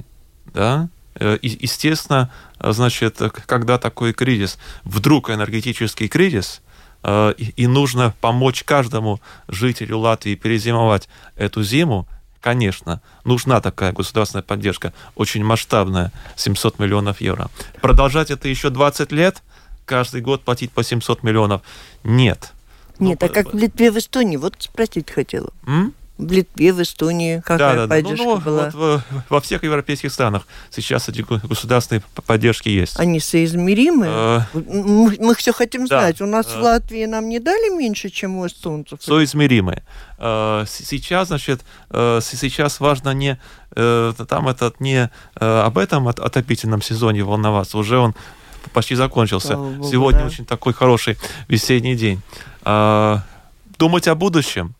[0.54, 2.30] да, э, естественно,
[2.60, 6.69] значит, когда такой кризис, вдруг энергетический кризис, Э,
[7.02, 12.06] и нужно помочь каждому жителю Латвии перезимовать эту зиму,
[12.40, 17.48] конечно, нужна такая государственная поддержка, очень масштабная, 700 миллионов евро.
[17.80, 19.42] Продолжать это еще 20 лет,
[19.84, 21.62] каждый год платить по 700 миллионов?
[22.04, 22.52] Нет.
[22.98, 24.36] Нет, ну, а как в Литве, в Эстонии?
[24.36, 25.50] Вот спросить хотела.
[25.66, 25.94] М?
[26.20, 28.70] В Литве, в Эстонии какая да, да, поддержка ну, ну, была?
[28.72, 32.98] Вот, во всех европейских странах сейчас эти государственные поддержки есть.
[32.98, 34.06] Они соизмеримы?
[34.08, 34.46] А...
[34.52, 36.00] Мы, мы все хотим да.
[36.00, 36.20] знать.
[36.20, 36.58] У нас а...
[36.58, 39.02] в Латвии нам не дали меньше, чем у эстонцев?
[39.02, 39.82] Соизмеримые.
[40.18, 43.38] А, сейчас, значит, сейчас важно не
[43.72, 48.16] там этот не об этом отопительном сезоне волноваться, уже он
[48.72, 49.56] почти закончился.
[49.56, 50.26] Богу, Сегодня да.
[50.26, 52.20] очень такой хороший весенний день.
[52.64, 54.74] Думать о будущем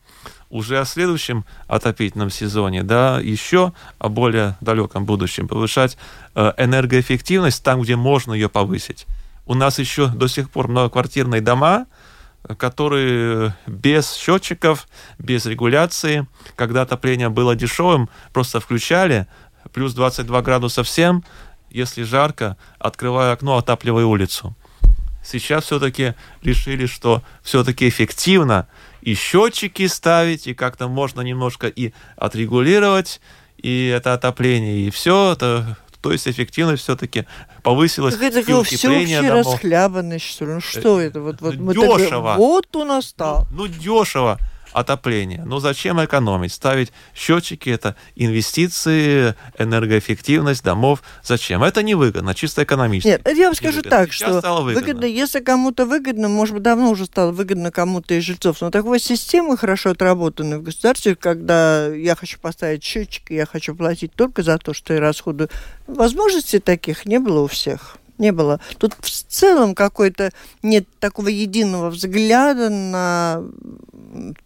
[0.51, 5.97] уже о следующем отопительном сезоне, да, еще о более далеком будущем, повышать
[6.35, 9.07] э, энергоэффективность там, где можно ее повысить.
[9.45, 11.87] У нас еще до сих пор многоквартирные дома,
[12.57, 14.87] которые без счетчиков,
[15.17, 19.27] без регуляции, когда отопление было дешевым, просто включали,
[19.73, 21.23] плюс 22 градуса всем,
[21.69, 24.55] если жарко, открывая окно, отапливая улицу.
[25.23, 28.67] Сейчас все-таки решили, что все-таки эффективно
[29.01, 33.21] и счетчики ставить, и как-то можно немножко и отрегулировать,
[33.57, 37.25] и это отопление, и все это то есть эффективность все-таки
[37.61, 38.15] повысилась.
[38.15, 40.53] Так это как всеобщая расхлябанность, что ли?
[40.53, 41.21] Ну что э, это?
[41.21, 42.31] Вот, вот, дешево.
[42.31, 43.45] Так, вот у нас так.
[43.51, 44.39] Ну, ну дешево
[44.73, 45.43] отопления.
[45.45, 46.53] Ну зачем экономить?
[46.53, 51.03] Ставить счетчики– это инвестиции, энергоэффективность домов.
[51.23, 51.63] Зачем?
[51.63, 53.09] Это невыгодно, чисто экономически.
[53.09, 54.87] Нет, я вам скажу так, Сейчас что стало выгодно.
[54.87, 58.99] выгодно, если кому-то выгодно, может быть, давно уже стало выгодно кому-то из жильцов, но такой
[58.99, 64.57] системы хорошо отработанной в государстве, когда я хочу поставить счетчики, я хочу платить только за
[64.57, 65.49] то, что я расходую.
[65.87, 68.59] Возможностей таких не было у всех не было.
[68.77, 73.43] Тут в целом какой-то нет такого единого взгляда на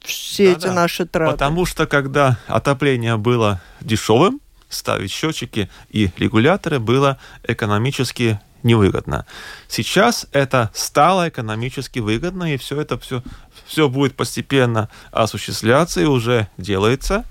[0.02, 0.74] все да, эти да.
[0.74, 1.32] наши траты.
[1.34, 9.26] Потому что когда отопление было дешевым, ставить счетчики и регуляторы было экономически невыгодно.
[9.68, 13.24] Сейчас это стало экономически выгодно, и все это все,
[13.66, 17.26] все будет постепенно осуществляться и уже делается.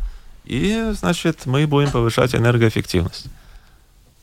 [0.45, 3.27] И, значит, мы будем повышать энергоэффективность.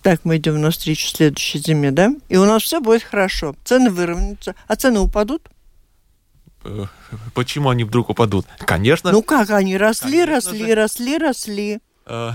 [0.02, 2.12] Так, мы идем навстречу следующей зиме, да?
[2.28, 3.56] И у нас все будет хорошо.
[3.64, 4.56] Цены выровняются.
[4.68, 5.48] А цены упадут?
[6.64, 6.86] Э,
[7.34, 8.46] почему они вдруг упадут?
[8.60, 9.12] Конечно.
[9.12, 10.76] Ну как, они росли, росли, же.
[10.76, 11.80] росли, росли.
[12.08, 12.32] Э,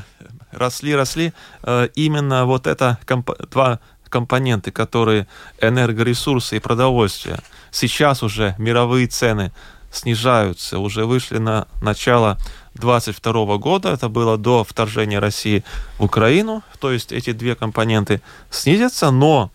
[0.52, 1.33] росли, росли.
[1.62, 5.26] Э, именно вот это комп два компоненты, которые
[5.61, 7.40] энергоресурсы и продовольствие.
[7.72, 9.52] Сейчас уже мировые цены
[9.90, 12.38] снижаются, уже вышли на начало
[12.77, 15.65] 2022 года, это было до вторжения России
[15.99, 19.51] в Украину, то есть эти две компоненты снизятся, но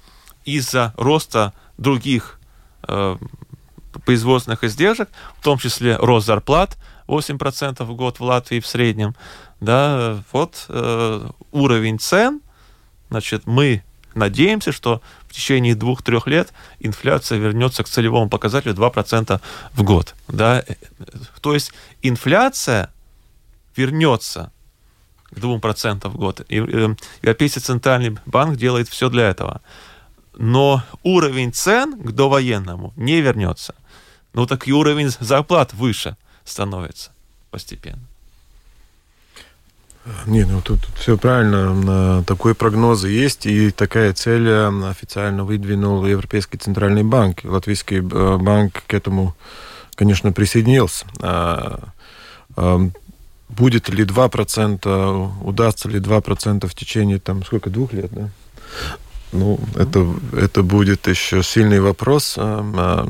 [0.46, 2.40] из-за роста других
[2.88, 3.18] э,
[4.06, 9.16] производственных издержек, в том числе рост зарплат 8% в год в Латвии в среднем,
[9.60, 12.42] да, вот э, уровень цен,
[13.10, 13.84] значит, мы
[14.16, 19.40] надеемся, что в течение двух-трех лет инфляция вернется к целевому показателю 2%
[19.74, 20.16] в год.
[20.28, 20.64] Да?
[21.42, 22.92] То есть инфляция
[23.76, 24.52] вернется
[25.32, 26.42] к 2% в год.
[26.50, 29.62] И э, Европейский центральный банк делает все для этого.
[30.38, 33.76] Но уровень цен к довоенному не вернется.
[34.34, 37.12] Ну так и уровень зарплат выше становится
[37.50, 38.02] постепенно.
[40.26, 42.24] Не, ну тут, тут все правильно.
[42.24, 47.44] Такой прогноз есть, и такая цель э, официально выдвинул Европейский центральный банк.
[47.44, 49.36] Латвийский э, банк к этому,
[49.96, 51.06] конечно, присоединился.
[53.52, 58.30] А, будет ли 2%, удастся ли 2% в течение, там, сколько, двух лет, да?
[59.32, 62.36] Ну, это, это будет еще сильный вопрос.
[62.38, 63.08] А,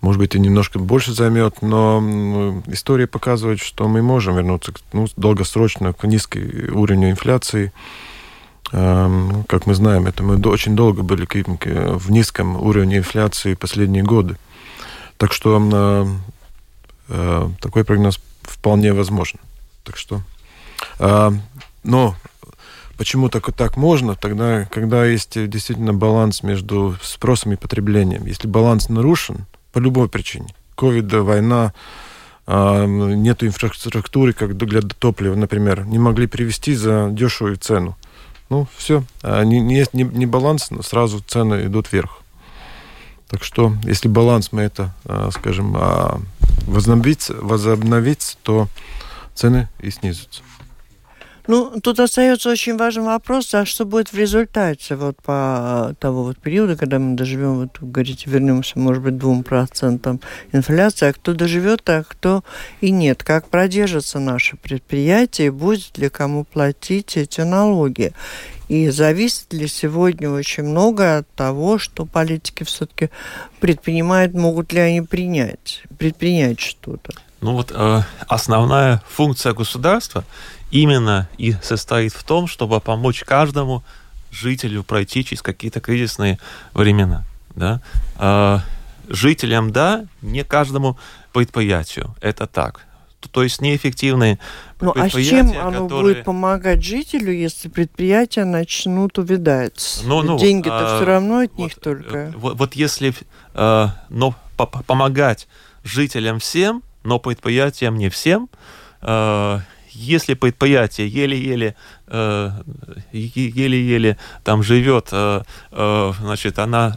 [0.00, 5.94] может быть, и немножко больше займет, но история показывает, что мы можем вернуться ну, долгосрочно
[5.94, 7.72] к низкой уровню инфляции.
[8.70, 11.26] Как мы знаем, это мы очень долго были
[11.96, 14.36] в низком уровне инфляции последние годы.
[15.16, 16.06] Так что
[17.60, 19.38] такой прогноз вполне возможен.
[19.82, 20.22] Так что,
[21.82, 22.14] но
[22.96, 28.26] почему так, так можно, тогда, когда есть действительно баланс между спросом и потреблением.
[28.26, 30.54] Если баланс нарушен, по любой причине.
[30.76, 31.74] Ковид, война,
[32.46, 37.96] а, нет инфраструктуры, как для топлива, например, не могли привезти за дешевую цену.
[38.50, 42.20] Ну, все, не, не, не, не баланс, сразу цены идут вверх.
[43.34, 46.20] Так что, если баланс мы это, а, скажем, а,
[46.68, 48.68] возобновить, возобновить, то
[49.34, 50.42] цены и снизятся.
[51.46, 56.38] Ну, тут остается очень важный вопрос, а что будет в результате вот по того вот
[56.38, 60.20] периода, когда мы доживем, вот, говорите, вернемся, может быть, двум процентам
[60.52, 62.44] инфляции, а кто доживет, а кто
[62.80, 63.22] и нет.
[63.22, 68.12] Как продержатся наши предприятия, будет ли кому платить эти налоги.
[68.68, 73.10] И зависит ли сегодня очень много от того, что политики все-таки
[73.60, 77.12] предпринимают, могут ли они принять, предпринять что-то.
[77.42, 80.24] Ну вот э, основная функция государства
[80.74, 83.84] именно и состоит в том, чтобы помочь каждому
[84.32, 86.40] жителю пройти через какие-то кризисные
[86.74, 87.24] времена.
[87.54, 87.80] Да?
[88.16, 88.60] А,
[89.08, 90.98] жителям, да, не каждому
[91.32, 92.16] предприятию.
[92.20, 92.86] Это так.
[93.30, 94.38] То есть неэффективные
[94.80, 96.02] ну, а с чем оно которые...
[96.02, 100.02] будет помогать жителю, если предприятия начнут увядать?
[100.04, 102.34] Ну, ну, Деньги-то а, все равно от вот, них только.
[102.36, 103.14] Вот, вот если
[103.54, 105.48] э, но по помогать
[105.84, 108.50] жителям всем, но предприятиям не всем.
[109.00, 109.60] Э,
[109.94, 111.74] если предприятие еле-еле
[112.06, 112.50] э,
[113.12, 116.96] еле-еле там живет, э, э, значит, она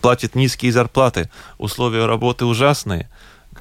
[0.00, 3.10] платит низкие зарплаты, условия работы ужасные,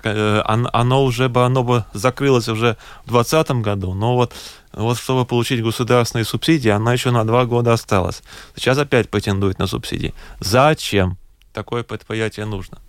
[0.03, 4.33] оно уже бы, оно бы закрылось уже в 2020 году, но вот,
[4.71, 8.23] вот чтобы получить государственные субсидии, она еще на два года осталась.
[8.55, 10.13] Сейчас опять претендует на субсидии.
[10.39, 11.17] Зачем
[11.53, 12.79] такое предприятие нужно?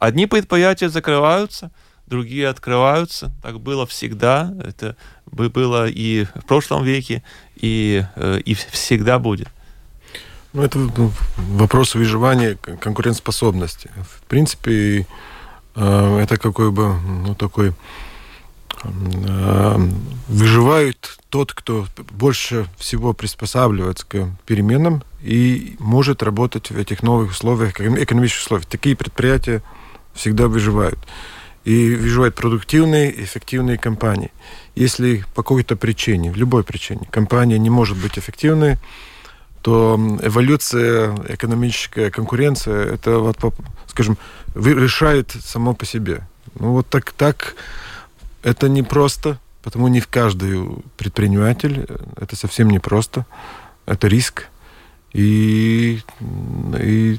[0.00, 1.70] Одни предприятия закрываются,
[2.08, 3.30] другие открываются.
[3.42, 4.52] Так было всегда.
[4.64, 4.96] Это
[5.26, 7.22] было и в прошлом веке,
[7.56, 9.48] и, э, и всегда будет.
[10.52, 10.78] Ну, это
[11.36, 13.90] вопрос выживания конкурентоспособности.
[13.96, 15.06] В принципе,
[15.76, 17.74] э, это какой бы, ну, такой
[18.82, 19.88] э,
[20.28, 27.78] выживает тот, кто больше всего приспосабливается к переменам и может работать в этих новых условиях,
[27.80, 28.66] экономических условиях.
[28.66, 29.62] Такие предприятия
[30.14, 30.98] всегда выживают.
[31.68, 34.30] И выживают продуктивные, эффективные компании.
[34.74, 38.78] Если по какой-то причине, любой причине, компания не может быть эффективной,
[39.60, 43.36] то эволюция, экономическая конкуренция, это, вот,
[43.86, 44.16] скажем,
[44.54, 46.26] решает само по себе.
[46.58, 47.54] Ну вот так, так
[48.42, 53.26] это не просто, потому не в каждый предприниматель, это совсем не просто,
[53.84, 54.46] это риск.
[55.12, 56.00] И,
[56.80, 57.18] и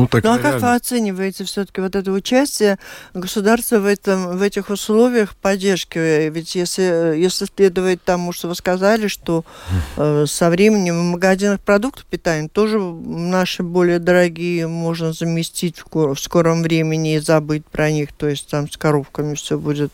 [0.00, 2.78] ну, так, ну а как вы оцениваете все-таки вот это участие
[3.14, 6.28] государства в, этом, в этих условиях поддержки?
[6.28, 9.44] Ведь если, если следовать тому, что вы сказали, что
[9.96, 16.20] э, со временем в магазинах продуктов питания тоже наши более дорогие можно заместить в, в
[16.20, 18.12] скором времени и забыть про них.
[18.12, 19.92] То есть там с коровками все будет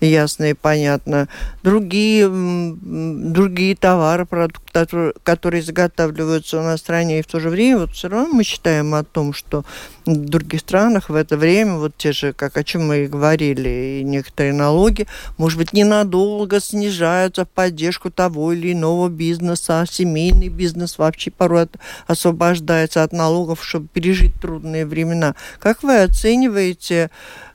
[0.00, 1.28] ясно и понятно.
[1.62, 7.78] Другие, другие товары, продукты, которые изготавливаются у нас в стране, и в то же время
[7.78, 9.64] вот все равно мы считаем о том, что
[10.06, 14.00] в других странах в это время, вот те же, как о чем мы и говорили,
[14.00, 20.48] и некоторые налоги, может быть, ненадолго снижаются в поддержку того или иного бизнеса, а семейный
[20.48, 21.68] бизнес вообще порой
[22.06, 25.34] освобождается от налогов, чтобы пережить трудные времена.
[25.58, 27.10] Как вы оцениваете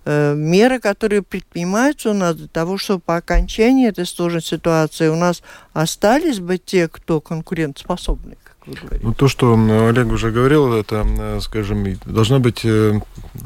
[0.05, 5.15] э, меры, которые предпринимаются у нас для того, чтобы по окончании этой сложной ситуации у
[5.15, 5.41] нас
[5.73, 8.37] остались бы те, кто конкурентоспособны?
[9.01, 9.53] Ну, то, что
[9.87, 12.99] Олег уже говорил, это, скажем, должна быть э,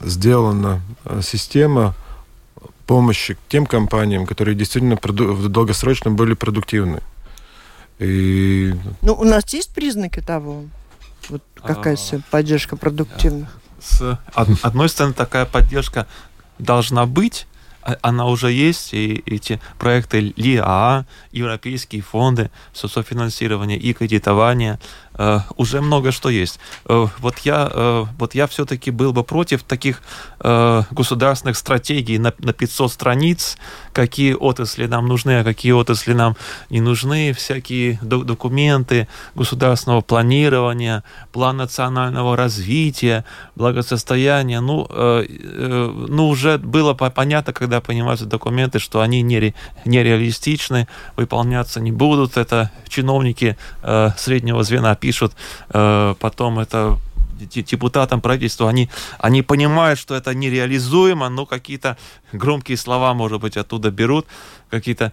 [0.04, 1.96] сделана э, система
[2.88, 7.02] помощи тем компаниям, которые действительно в долгосрочно были продуктивны.
[8.00, 8.74] И...
[9.02, 10.66] Ну, у нас есть признаки того,
[11.30, 13.50] вот какая а, поддержка продуктивных?
[13.80, 16.08] С одной стороны, такая поддержка
[16.58, 17.48] должна быть,
[17.84, 24.80] а, она уже есть, и эти проекты ЛИА, европейские фонды софинансирования и кредитования–
[25.57, 26.59] уже много что есть.
[26.86, 30.01] Э, вот я, э, вот я все-таки был бы против таких
[30.39, 33.57] государственных стратегий на, на 500 страниц,
[33.93, 36.36] какие отрасли нам нужны, а какие отрасли нам
[36.72, 43.24] не нужны, всякие документы государственного планирования, план национального развития,
[43.55, 44.62] благосостояния.
[44.62, 49.53] Ну, ну уже было понятно, когда понимаются документы, что они нере,
[49.86, 50.88] нереалистичны,
[51.18, 52.36] выполняться не будут.
[52.36, 53.57] Это чиновники
[54.18, 55.34] среднего звена пишут
[55.74, 56.97] э, потом это
[57.45, 58.89] депутатам правительства, они,
[59.20, 61.97] они понимают, что это нереализуемо, но какие-то
[62.34, 64.28] громкие слова, может быть, оттуда берут,
[64.70, 65.12] какие-то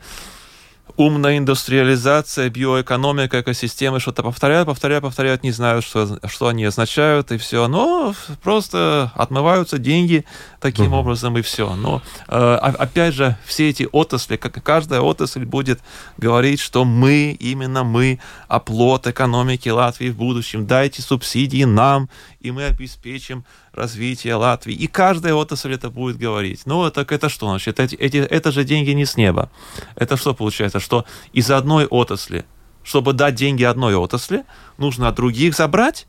[0.99, 7.39] умная индустриализация, биоэкономика, экосистемы, что-то повторяют, повторяют, повторяют, не знают, что, что они означают, и
[7.39, 7.69] все.
[7.69, 10.25] Но просто отмываются деньги
[10.61, 10.97] таким угу.
[10.97, 11.77] образом, и все.
[11.77, 15.79] Но, э, опять же, все эти отрасли, как каждая отрасль будет
[16.17, 18.19] говорить, что мы, именно мы,
[18.49, 22.11] оплот экономики Латвии в будущем, дайте субсидии нам,
[22.41, 24.75] и мы обеспечим развитие Латвии.
[24.75, 26.63] И каждая отрасль это будет говорить.
[26.67, 27.81] Ну, так это что значит?
[27.81, 29.51] Эти, эти, это же деньги не с неба.
[29.97, 30.81] Это что получается?
[30.81, 32.45] Что из одной отрасли,
[32.83, 34.45] чтобы дать деньги одной отрасли,
[34.77, 36.07] нужно от других забрать?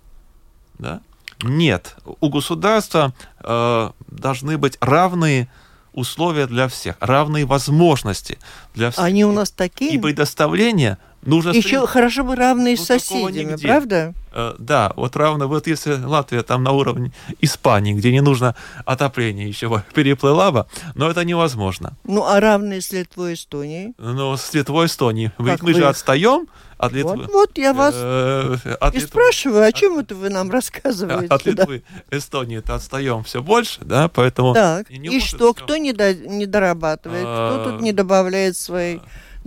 [0.78, 1.02] Да?
[1.42, 1.96] Нет.
[2.20, 5.50] У государства э, должны быть равные
[5.94, 8.38] условия для всех, равные возможности
[8.76, 9.04] для всех.
[9.04, 9.94] Они у нас такие?
[9.94, 11.50] И предоставление нужно...
[11.50, 11.88] Еще стремиться.
[11.88, 14.14] хорошо бы равные ну, с соседями, правда?
[14.32, 17.12] Э, да, вот равно, вот если Латвия там на уровне
[17.42, 18.56] Испании, где не нужно
[18.86, 20.66] отопление еще переплыла бы,
[20.96, 21.94] но это невозможно.
[22.04, 23.94] Ну, а равные с Литвой и Эстонией?
[23.98, 25.32] Ну, с Литвой Эстонией.
[25.40, 26.48] Ведь мы же отстаем
[26.78, 27.18] от Литвы.
[27.18, 29.10] Вот, вот я вас э, от и Литвы.
[29.10, 31.34] спрашиваю, о чем это вы нам рассказываете?
[31.34, 34.54] От Литвы, Эстонии-то отстаем все больше, да, поэтому...
[34.54, 39.00] Так, и что, кто не, до, не дорабатывает, кто тут не добавляет свои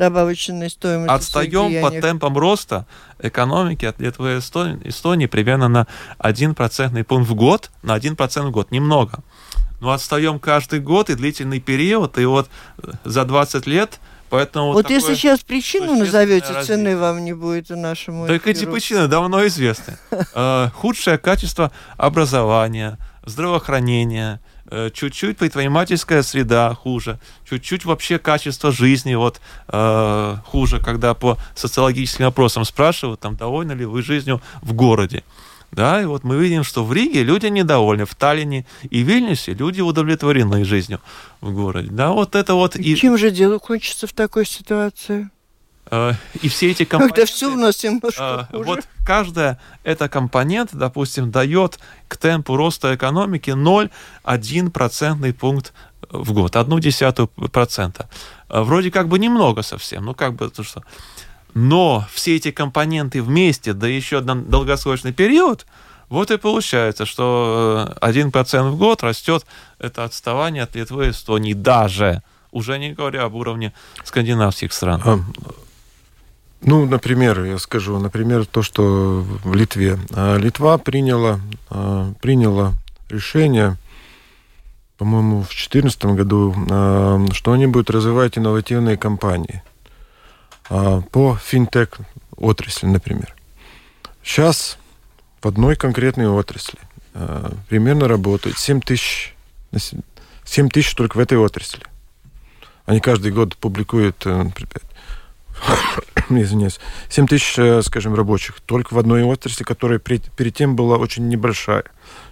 [0.02, 1.14] добавочной стоимости.
[1.14, 2.86] Отстаем по темпам роста
[3.20, 5.86] экономики от Литвы и Эстонии, Эстонии примерно на
[6.18, 9.22] 1 процентный пункт в год, на 1 процент в год, немного.
[9.80, 12.48] но отстаем каждый год и длительный период, и вот
[13.04, 16.64] за 20 лет Поэтому вот если сейчас причину назовете, развитие.
[16.64, 19.98] цены вам не будет нашему Так эти причины давно известны.
[20.34, 22.96] Э, худшее качество образования,
[23.26, 24.51] здравоохранения, э,
[24.94, 27.18] чуть-чуть предпринимательская среда хуже,
[27.48, 33.84] чуть-чуть вообще качество жизни вот э, хуже, когда по социологическим опросам спрашивают, там, довольны ли
[33.84, 35.24] вы жизнью в городе.
[35.72, 39.80] Да, и вот мы видим, что в Риге люди недовольны, в Таллине и Вильнюсе люди
[39.80, 41.00] удовлетворены жизнью
[41.40, 41.88] в городе.
[41.90, 42.76] Да, вот это вот...
[42.76, 45.30] И чем же дело кончится в такой ситуации?
[45.92, 47.20] Э, и все эти компоненты...
[47.20, 51.78] Когда все у нас немножко э, Вот каждая эта компонент, допустим, дает
[52.08, 55.74] к темпу роста экономики 0,1 процентный пункт
[56.08, 58.08] в год, одну десятую процента.
[58.48, 60.82] Вроде как бы немного совсем, ну как бы то что
[61.54, 65.66] но все эти компоненты вместе, да еще на долгосрочный период,
[66.08, 69.44] вот и получается, что 1% в год растет
[69.78, 73.74] это отставание от Литвы и Эстонии даже, уже не говоря об уровне
[74.04, 75.24] скандинавских стран.
[76.62, 79.98] А, ну, например, я скажу, например, то, что в Литве.
[80.10, 81.40] А, Литва приняла,
[81.70, 82.72] а, приняла
[83.08, 83.76] решение,
[84.98, 86.54] по-моему, в 2014 году,
[87.32, 89.62] что они будут развивать инновативные компании–
[90.74, 91.88] а, по финтех
[92.36, 93.34] отрасли, например.
[94.24, 94.78] Сейчас
[95.42, 96.78] в одной конкретной отрасли
[97.12, 99.34] а, примерно работает 7 тысяч,
[100.44, 101.82] 7 тысяч только в этой отрасли.
[102.86, 104.50] Они каждый год публикуют, э,
[106.40, 106.80] извиняюсь,
[107.10, 111.84] 7 тысяч, э, скажем, рабочих только в одной отрасли, которая перед тем была очень небольшая.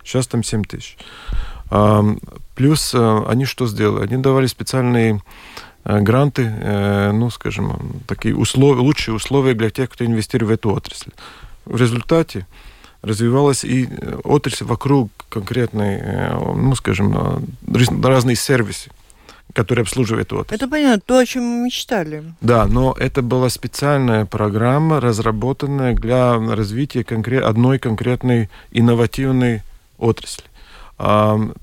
[0.02, 0.96] Сейчас там 7 тысяч.
[2.54, 4.04] Плюс э, они что сделали?
[4.04, 5.20] Они давали специальные
[5.84, 6.46] Э, гранты,
[7.12, 11.10] ну, скажем, такие условия, лучшие условия для тех, кто инвестирует в эту отрасль.
[11.64, 12.46] В результате
[13.02, 13.88] развивалась и
[14.24, 16.02] отрасль вокруг конкретной,
[16.54, 17.46] ну, скажем,
[18.02, 18.90] разные сервисы,
[19.54, 20.54] которые обслуживают эту отрасль.
[20.54, 22.24] Это понятно, то, о чем мы мечтали.
[22.40, 27.44] Да, но это была специальная программа, разработанная для развития конкрет...
[27.44, 29.62] одной конкретной инновативной
[29.98, 30.44] отрасли.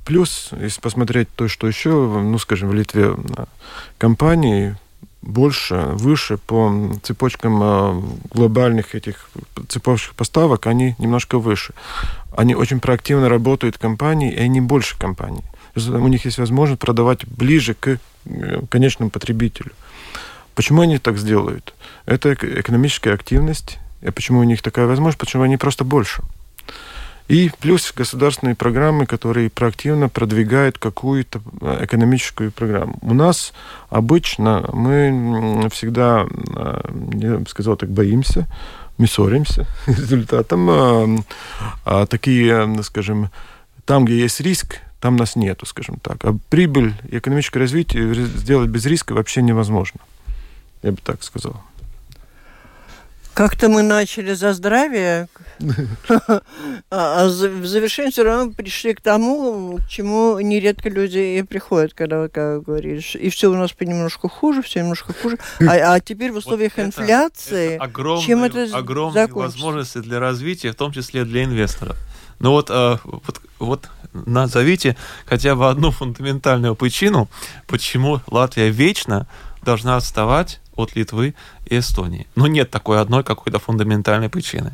[0.05, 3.15] Плюс, если посмотреть то, что еще, ну, скажем, в Литве
[3.99, 4.75] компании
[5.21, 9.29] больше, выше по цепочкам а, глобальных этих
[9.67, 11.73] цепочек поставок, они немножко выше.
[12.35, 15.43] Они очень проактивно работают компании, и они больше компаний.
[15.77, 19.71] У них есть возможность продавать ближе к э, конечному потребителю.
[20.55, 21.73] Почему они так сделают?
[22.05, 23.77] Это экономическая активность.
[24.01, 25.19] И почему у них такая возможность?
[25.19, 26.23] Почему они просто больше.
[27.27, 32.97] И плюс государственные программы, которые проактивно продвигают какую-то э, экономическую программу.
[33.01, 33.53] У нас
[33.89, 36.81] обычно мы всегда, э,
[37.15, 38.47] я бы сказал так, боимся,
[38.97, 41.25] мы ссоримся результатом.
[41.85, 43.29] А, такие, скажем,
[43.85, 46.23] там, где есть риск, там нас нету, скажем так.
[46.25, 49.99] А прибыль и экономическое развитие сделать без риска вообще невозможно.
[50.83, 51.61] Я бы так сказал.
[53.37, 55.27] Как-то мы начали за здравие,
[56.89, 62.29] а в завершении все равно пришли к тому, к чему нередко люди и приходят, когда,
[62.29, 65.37] как говоришь, и все у нас понемножку хуже, все немножко хуже.
[65.59, 67.79] А, а теперь в условиях инфляции,
[68.25, 71.95] чем это огромные возможности для развития, в том числе для инвесторов.
[72.39, 77.29] Ну вот, э, вот, вот назовите хотя бы одну фундаментальную причину,
[77.67, 79.27] почему Латвия вечно
[79.63, 81.35] должна отставать от Литвы
[81.65, 82.27] и Эстонии.
[82.35, 84.73] Но нет такой одной какой-то фундаментальной причины.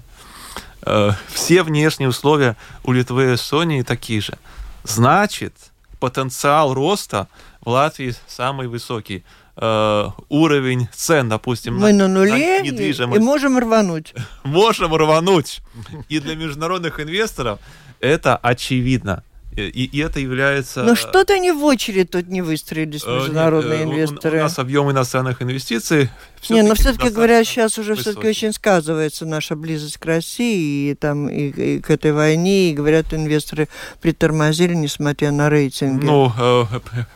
[0.85, 4.37] Э, все внешние условия у Литвы и Эстонии такие же.
[4.83, 5.53] Значит,
[5.99, 7.27] потенциал роста
[7.61, 9.23] в Латвии самый высокий.
[9.55, 13.21] Э, уровень цен, допустим, мы на, на нуле на недвижимость.
[13.21, 14.13] и можем рвануть.
[14.43, 15.61] можем рвануть.
[16.09, 17.59] И для международных инвесторов
[17.99, 19.23] это очевидно.
[19.55, 20.83] И, и это является...
[20.83, 24.37] Но что-то они в очередь тут не выстроились, э, международные Нет, инвесторы.
[24.37, 26.09] У, у нас объем иностранных инвестиций...
[26.49, 31.29] Не, но все-таки говоря, сейчас уже все-таки очень сказывается наша близость к России и, там,
[31.29, 33.69] и, и к этой войне, и говорят, инвесторы
[34.01, 36.03] притормозили, несмотря на рейтинги.
[36.05, 36.65] Ну, э,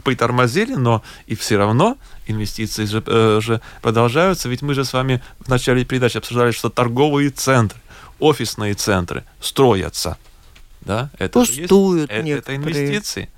[0.04, 5.22] притормозили, но и все равно инвестиции же, э, же продолжаются, ведь мы же с вами
[5.40, 7.80] в начале передачи обсуждали, что торговые центры,
[8.20, 10.18] офисные центры строятся
[10.88, 11.10] да?
[11.20, 13.30] Это Пустуют есть, это, это инвестиции.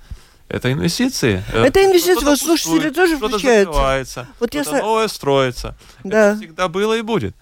[0.48, 1.44] Это инвестиции.
[1.52, 2.24] Это инвестиции.
[2.24, 4.26] Вот слушатели тоже включаются.
[4.38, 4.82] Вот что-то я...
[4.82, 5.76] новое строится.
[6.02, 6.30] Да.
[6.32, 7.36] Это всегда было и будет.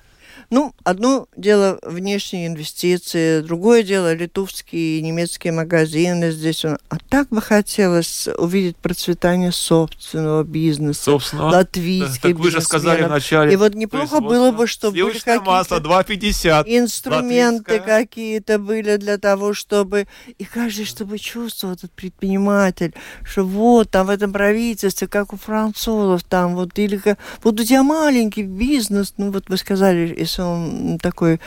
[0.51, 6.65] Ну, одно дело внешние инвестиции, другое дело литовские и немецкие магазины здесь.
[6.65, 6.79] А
[7.11, 13.53] так бы хотелось увидеть процветание собственного бизнеса, Собственно, латвийских так вы же сказали вначале.
[13.53, 16.65] И вот неплохо было бы, чтобы были какие-то 2,50.
[16.67, 20.07] инструменты какие-то были для того, чтобы...
[20.39, 26.25] И каждый, чтобы чувствовал этот предприниматель, что вот там в этом правительстве, как у французов,
[26.25, 27.19] там вот, или как...
[27.43, 31.41] Вот у тебя маленький бизнес, ну вот вы сказали, если он такой,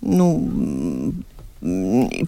[0.00, 1.12] ну,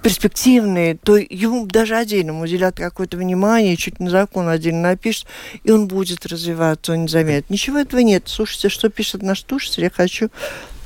[0.03, 5.27] перспективный, то ему даже отдельно уделят какое-то внимание, чуть не закон отдельно напишет,
[5.65, 7.51] и он будет развиваться, он не заметит.
[7.51, 8.25] Ничего этого нет.
[8.27, 10.31] Слушайте, что пишет наш слушатель, я хочу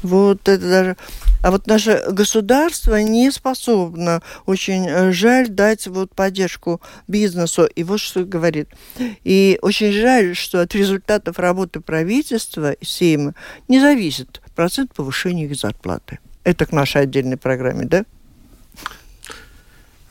[0.03, 0.97] вот это даже...
[1.43, 7.65] А вот наше государство не способно, очень э, жаль, дать вот поддержку бизнесу.
[7.65, 8.69] И вот что говорит.
[9.25, 13.35] И очень жаль, что от результатов работы правительства и Сейма
[13.69, 16.19] не зависит процент повышения их зарплаты.
[16.45, 18.05] Это к нашей отдельной программе, да?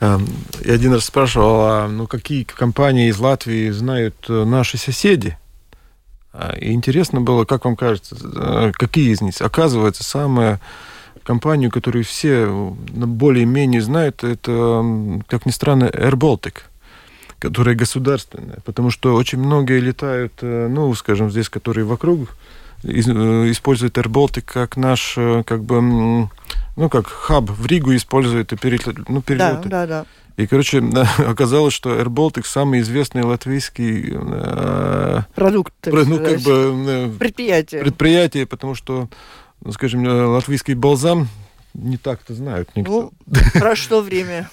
[0.01, 0.27] Эм,
[0.65, 5.37] Я один раз спрашивал, а, ну, какие компании из Латвии знают э, наши соседи?
[6.33, 9.35] А, И интересно было, как вам кажется, э, какие из них?
[9.41, 10.59] Оказывается, самая
[11.23, 14.83] компанию, которую все э, более-менее знают, это,
[15.27, 16.59] как ни странно, Air Baltic,
[17.39, 18.59] которая государственная.
[18.63, 22.29] Потому что очень многие летают, э, ну, скажем, здесь, которые вокруг,
[22.83, 25.13] используют Air Baltic как наш,
[25.45, 25.81] как бы,
[26.77, 29.69] ну, как хаб в Ригу используют и перелет, ну, Да, перелеты.
[29.69, 30.05] да, да.
[30.41, 30.83] И, короче,
[31.27, 35.73] оказалось, что Air Baltic самый известный латвийский э, Продукт.
[35.81, 37.81] про- ну, как бы э, Предприятие.
[37.81, 39.07] предприятие, потому что,
[39.61, 41.27] ну, скажем, э, латвийский балзам
[41.73, 43.11] не так-то знают никто.
[43.25, 44.49] Ну, прошло время.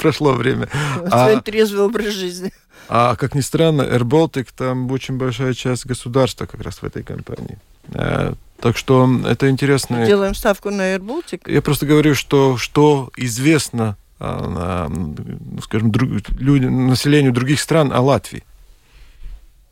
[0.00, 0.68] Прошло время.
[0.96, 2.52] Свой А, трезвый образ жизни.
[2.88, 7.02] а, как ни странно, Air Baltic, там очень большая часть государства как раз в этой
[7.02, 7.58] компании.
[7.92, 10.06] Э, так что это интересно.
[10.06, 11.50] Делаем ставку на Air Baltic.
[11.52, 18.44] Я просто говорю, что, что известно, скажем, друг- людям, населению других стран о Латвии.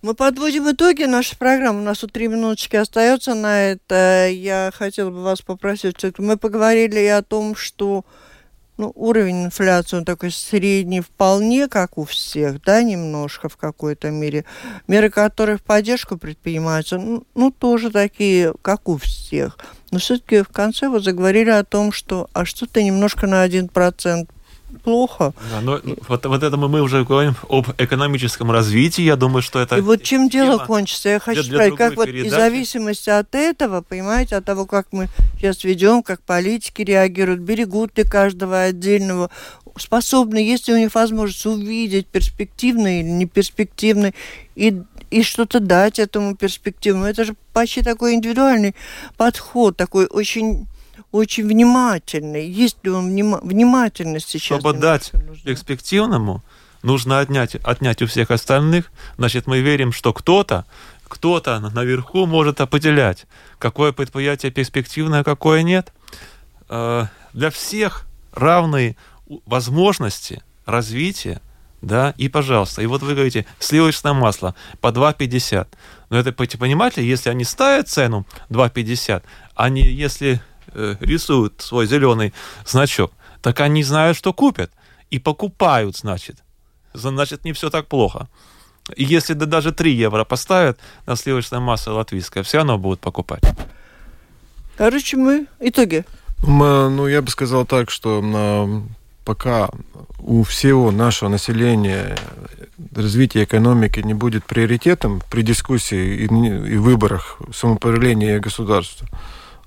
[0.03, 1.81] Мы подводим итоги нашей программы.
[1.81, 4.29] У нас тут три минуточки остается на это.
[4.31, 5.97] Я хотела бы вас попросить.
[6.19, 8.05] Мы поговорили и о том, что
[8.77, 14.45] ну, уровень инфляции, он такой средний вполне, как у всех, да, немножко в какой-то мере.
[14.89, 19.59] Меры, которые в поддержку предпринимаются, ну, ну, тоже такие, как у всех.
[19.91, 24.29] Но все-таки в конце вы заговорили о том, что а что-то немножко на 1%
[24.85, 25.32] плохо.
[25.51, 29.03] Да, но вот, вот это мы, уже говорим об экономическом развитии.
[29.03, 29.76] Я думаю, что это...
[29.78, 32.41] И вот чем дело кончится, я хочу для сказать, как другой вот и передачи.
[32.41, 38.05] зависимости от этого, понимаете, от того, как мы сейчас ведем, как политики реагируют, берегут ли
[38.05, 39.30] каждого отдельного,
[39.76, 44.14] способны, есть ли у них возможность увидеть перспективный или неперспективный,
[44.55, 47.07] и, и что-то дать этому перспективному.
[47.07, 48.74] Это же почти такой индивидуальный
[49.16, 50.66] подход, такой очень
[51.15, 52.49] очень внимательный.
[52.49, 54.59] Есть ли он внима- внимательность сейчас?
[54.59, 55.45] Чтобы дать нужна?
[55.45, 56.43] перспективному,
[56.83, 58.91] нужно отнять, отнять у всех остальных.
[59.17, 60.65] Значит, мы верим, что кто-то,
[61.09, 63.27] кто-то наверху может определять,
[63.59, 65.93] какое предприятие перспективное, а какое нет.
[66.69, 68.97] Э, Для всех равные
[69.47, 71.41] возможности развития,
[71.83, 72.83] да, и пожалуйста.
[72.83, 75.67] И вот вы говорите, сливочное масло по 2,50.
[76.11, 79.23] Но это, пон- понимаете, если они ставят цену 2,50,
[79.55, 80.39] они, если э,
[81.01, 82.33] рисуют свой зеленый
[82.66, 83.12] значок,
[83.43, 84.70] так они знают, что купят.
[85.11, 86.43] И покупают, значит.
[86.93, 88.29] Значит, не все так плохо.
[88.97, 93.43] И если да даже 3 евро поставят на сливочное масло латвийское, все равно будут покупать.
[94.77, 96.05] Короче, мы итоги.
[96.47, 98.83] Ну, я бы сказал так, что
[99.25, 99.70] пока
[100.18, 102.16] у всего нашего населения
[102.95, 109.09] развитие экономики не будет приоритетом при дискуссии и, и выборах самоуправления государства,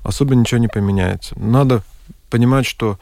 [0.08, 1.38] особо ничего не поменяется.
[1.38, 1.84] Надо
[2.30, 2.97] понимать, что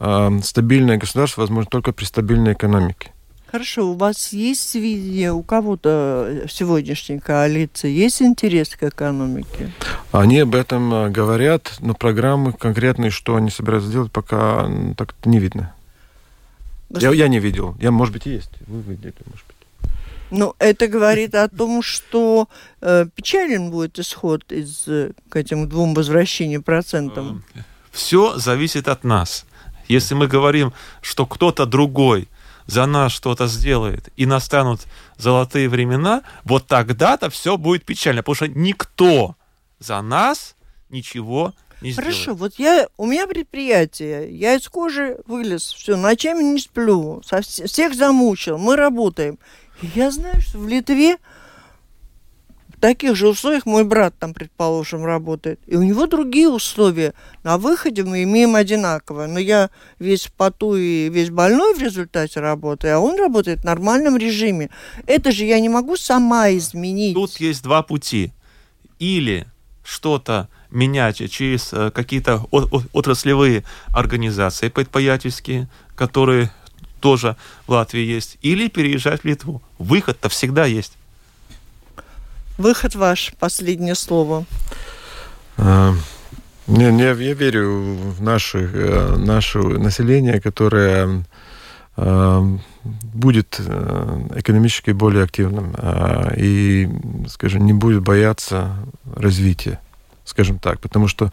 [0.00, 3.12] э, стабильное государство возможно только при стабильной экономике.
[3.50, 9.70] Хорошо, у вас есть видение, у кого-то в сегодняшней коалиции есть интерес к экономике?
[10.12, 15.38] Они об этом э, говорят, но программы конкретные, что они собираются делать, пока так не
[15.38, 15.72] видно.
[16.90, 17.76] Я, я не видел.
[17.80, 18.50] Я, может быть, и есть.
[18.66, 19.57] Вы видели, может быть.
[20.30, 22.48] Ну, это говорит о том, что
[22.80, 27.44] э, печален будет исход из э, к этим двум возвращениям процентам.
[27.90, 29.46] Все зависит от нас.
[29.88, 32.28] Если мы говорим, что кто-то другой
[32.66, 34.82] за нас что-то сделает, и настанут
[35.16, 39.34] золотые времена, вот тогда-то все будет печально, потому что никто
[39.78, 40.54] за нас
[40.90, 42.14] ничего не сделает.
[42.14, 47.38] Хорошо, вот я, у меня предприятие, я из кожи вылез, все, ночами не сплю, со
[47.38, 49.38] вс- всех замучил, мы работаем.
[49.82, 51.18] Я знаю, что в Литве
[52.68, 55.58] В таких же условиях мой брат там, предположим, работает.
[55.66, 57.12] И у него другие условия.
[57.42, 59.26] На выходе мы имеем одинаковое.
[59.26, 64.16] Но я весь поту и весь больной в результате работы, а он работает в нормальном
[64.16, 64.70] режиме.
[65.06, 67.14] Это же я не могу сама изменить.
[67.14, 68.32] Тут есть два пути.
[69.00, 69.46] Или
[69.82, 72.46] что-то менять через э, какие-то
[72.92, 76.52] отраслевые организации предприятельские, которые
[77.00, 77.36] тоже
[77.66, 79.62] в Латвии есть, или переезжать в Литву.
[79.78, 80.92] Выход-то всегда есть.
[82.58, 84.44] Выход ваш, последнее слово.
[85.56, 85.94] А,
[86.66, 91.24] не, не, я верю в наше, э, наше население, которое
[91.96, 92.42] а,
[92.84, 96.88] будет э, экономически более активным а, и,
[97.28, 98.76] скажем, не будет бояться
[99.16, 99.80] развития,
[100.24, 101.32] скажем так, потому что,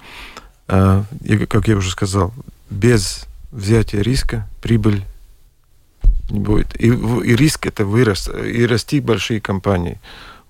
[0.68, 2.34] как я уже сказал,
[2.70, 5.04] без взятия риска прибыль
[6.30, 6.80] не будет.
[6.80, 10.00] И, и риск это вырос, и расти большие компании.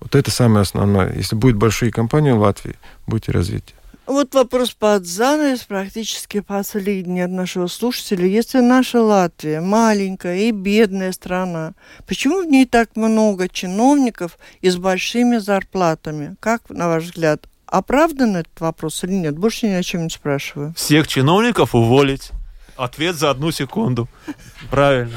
[0.00, 1.14] Вот это самое основное.
[1.14, 3.76] Если будет большие компании в Латвии, будет и развитие.
[4.06, 8.24] Вот вопрос под занавес, практически последний от нашего слушателя.
[8.24, 11.72] Если наша Латвия маленькая и бедная страна,
[12.06, 16.36] почему в ней так много чиновников и с большими зарплатами?
[16.38, 19.36] Как, на ваш взгляд, оправдан этот вопрос или нет?
[19.36, 20.72] Больше ни о чем не спрашиваю.
[20.76, 22.30] Всех чиновников уволить.
[22.76, 24.08] Ответ за одну секунду.
[24.70, 25.16] Правильно.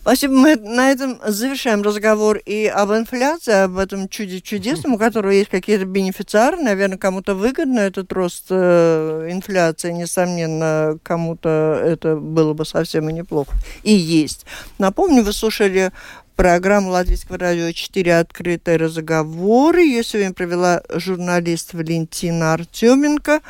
[0.00, 0.34] Спасибо.
[0.34, 5.50] Мы на этом завершаем разговор и об инфляции, об этом чуде чудесном, у которого есть
[5.50, 6.56] какие-то бенефициары.
[6.56, 9.92] Наверное, кому-то выгодно этот рост э, инфляции.
[9.92, 13.52] Несомненно, кому-то это было бы совсем и неплохо.
[13.82, 14.46] И есть.
[14.78, 15.92] Напомню, вы слушали
[16.36, 19.82] программу Латвийского радио 4 «Открытые разговоры».
[19.82, 23.40] Ее сегодня провела журналист Валентина Артеменко.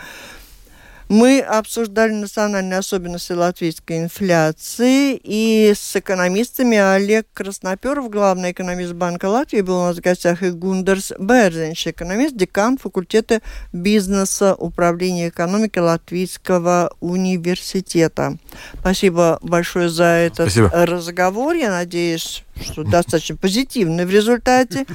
[1.08, 9.60] Мы обсуждали национальные особенности латвийской инфляции, и с экономистами Олег Красноперов, главный экономист Банка Латвии,
[9.60, 13.42] был у нас в гостях, и Гундерс Берзенш, экономист, декан факультета
[13.72, 18.38] бизнеса управления экономики Латвийского университета.
[18.80, 20.70] Спасибо большое за этот Спасибо.
[20.72, 21.54] разговор.
[21.54, 24.86] Я надеюсь, что достаточно позитивный в результате.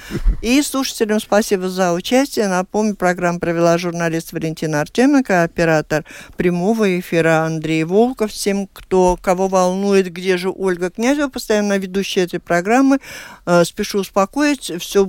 [0.41, 2.47] И слушателям спасибо за участие.
[2.47, 6.05] Напомню, программу провела журналист Валентина Артеменко, оператор
[6.38, 8.32] прямого эфира Андрей Волков.
[8.32, 12.99] Всем, кто, кого волнует, где же Ольга Князева, постоянно ведущая этой программы,
[13.45, 14.97] э, спешу успокоить, все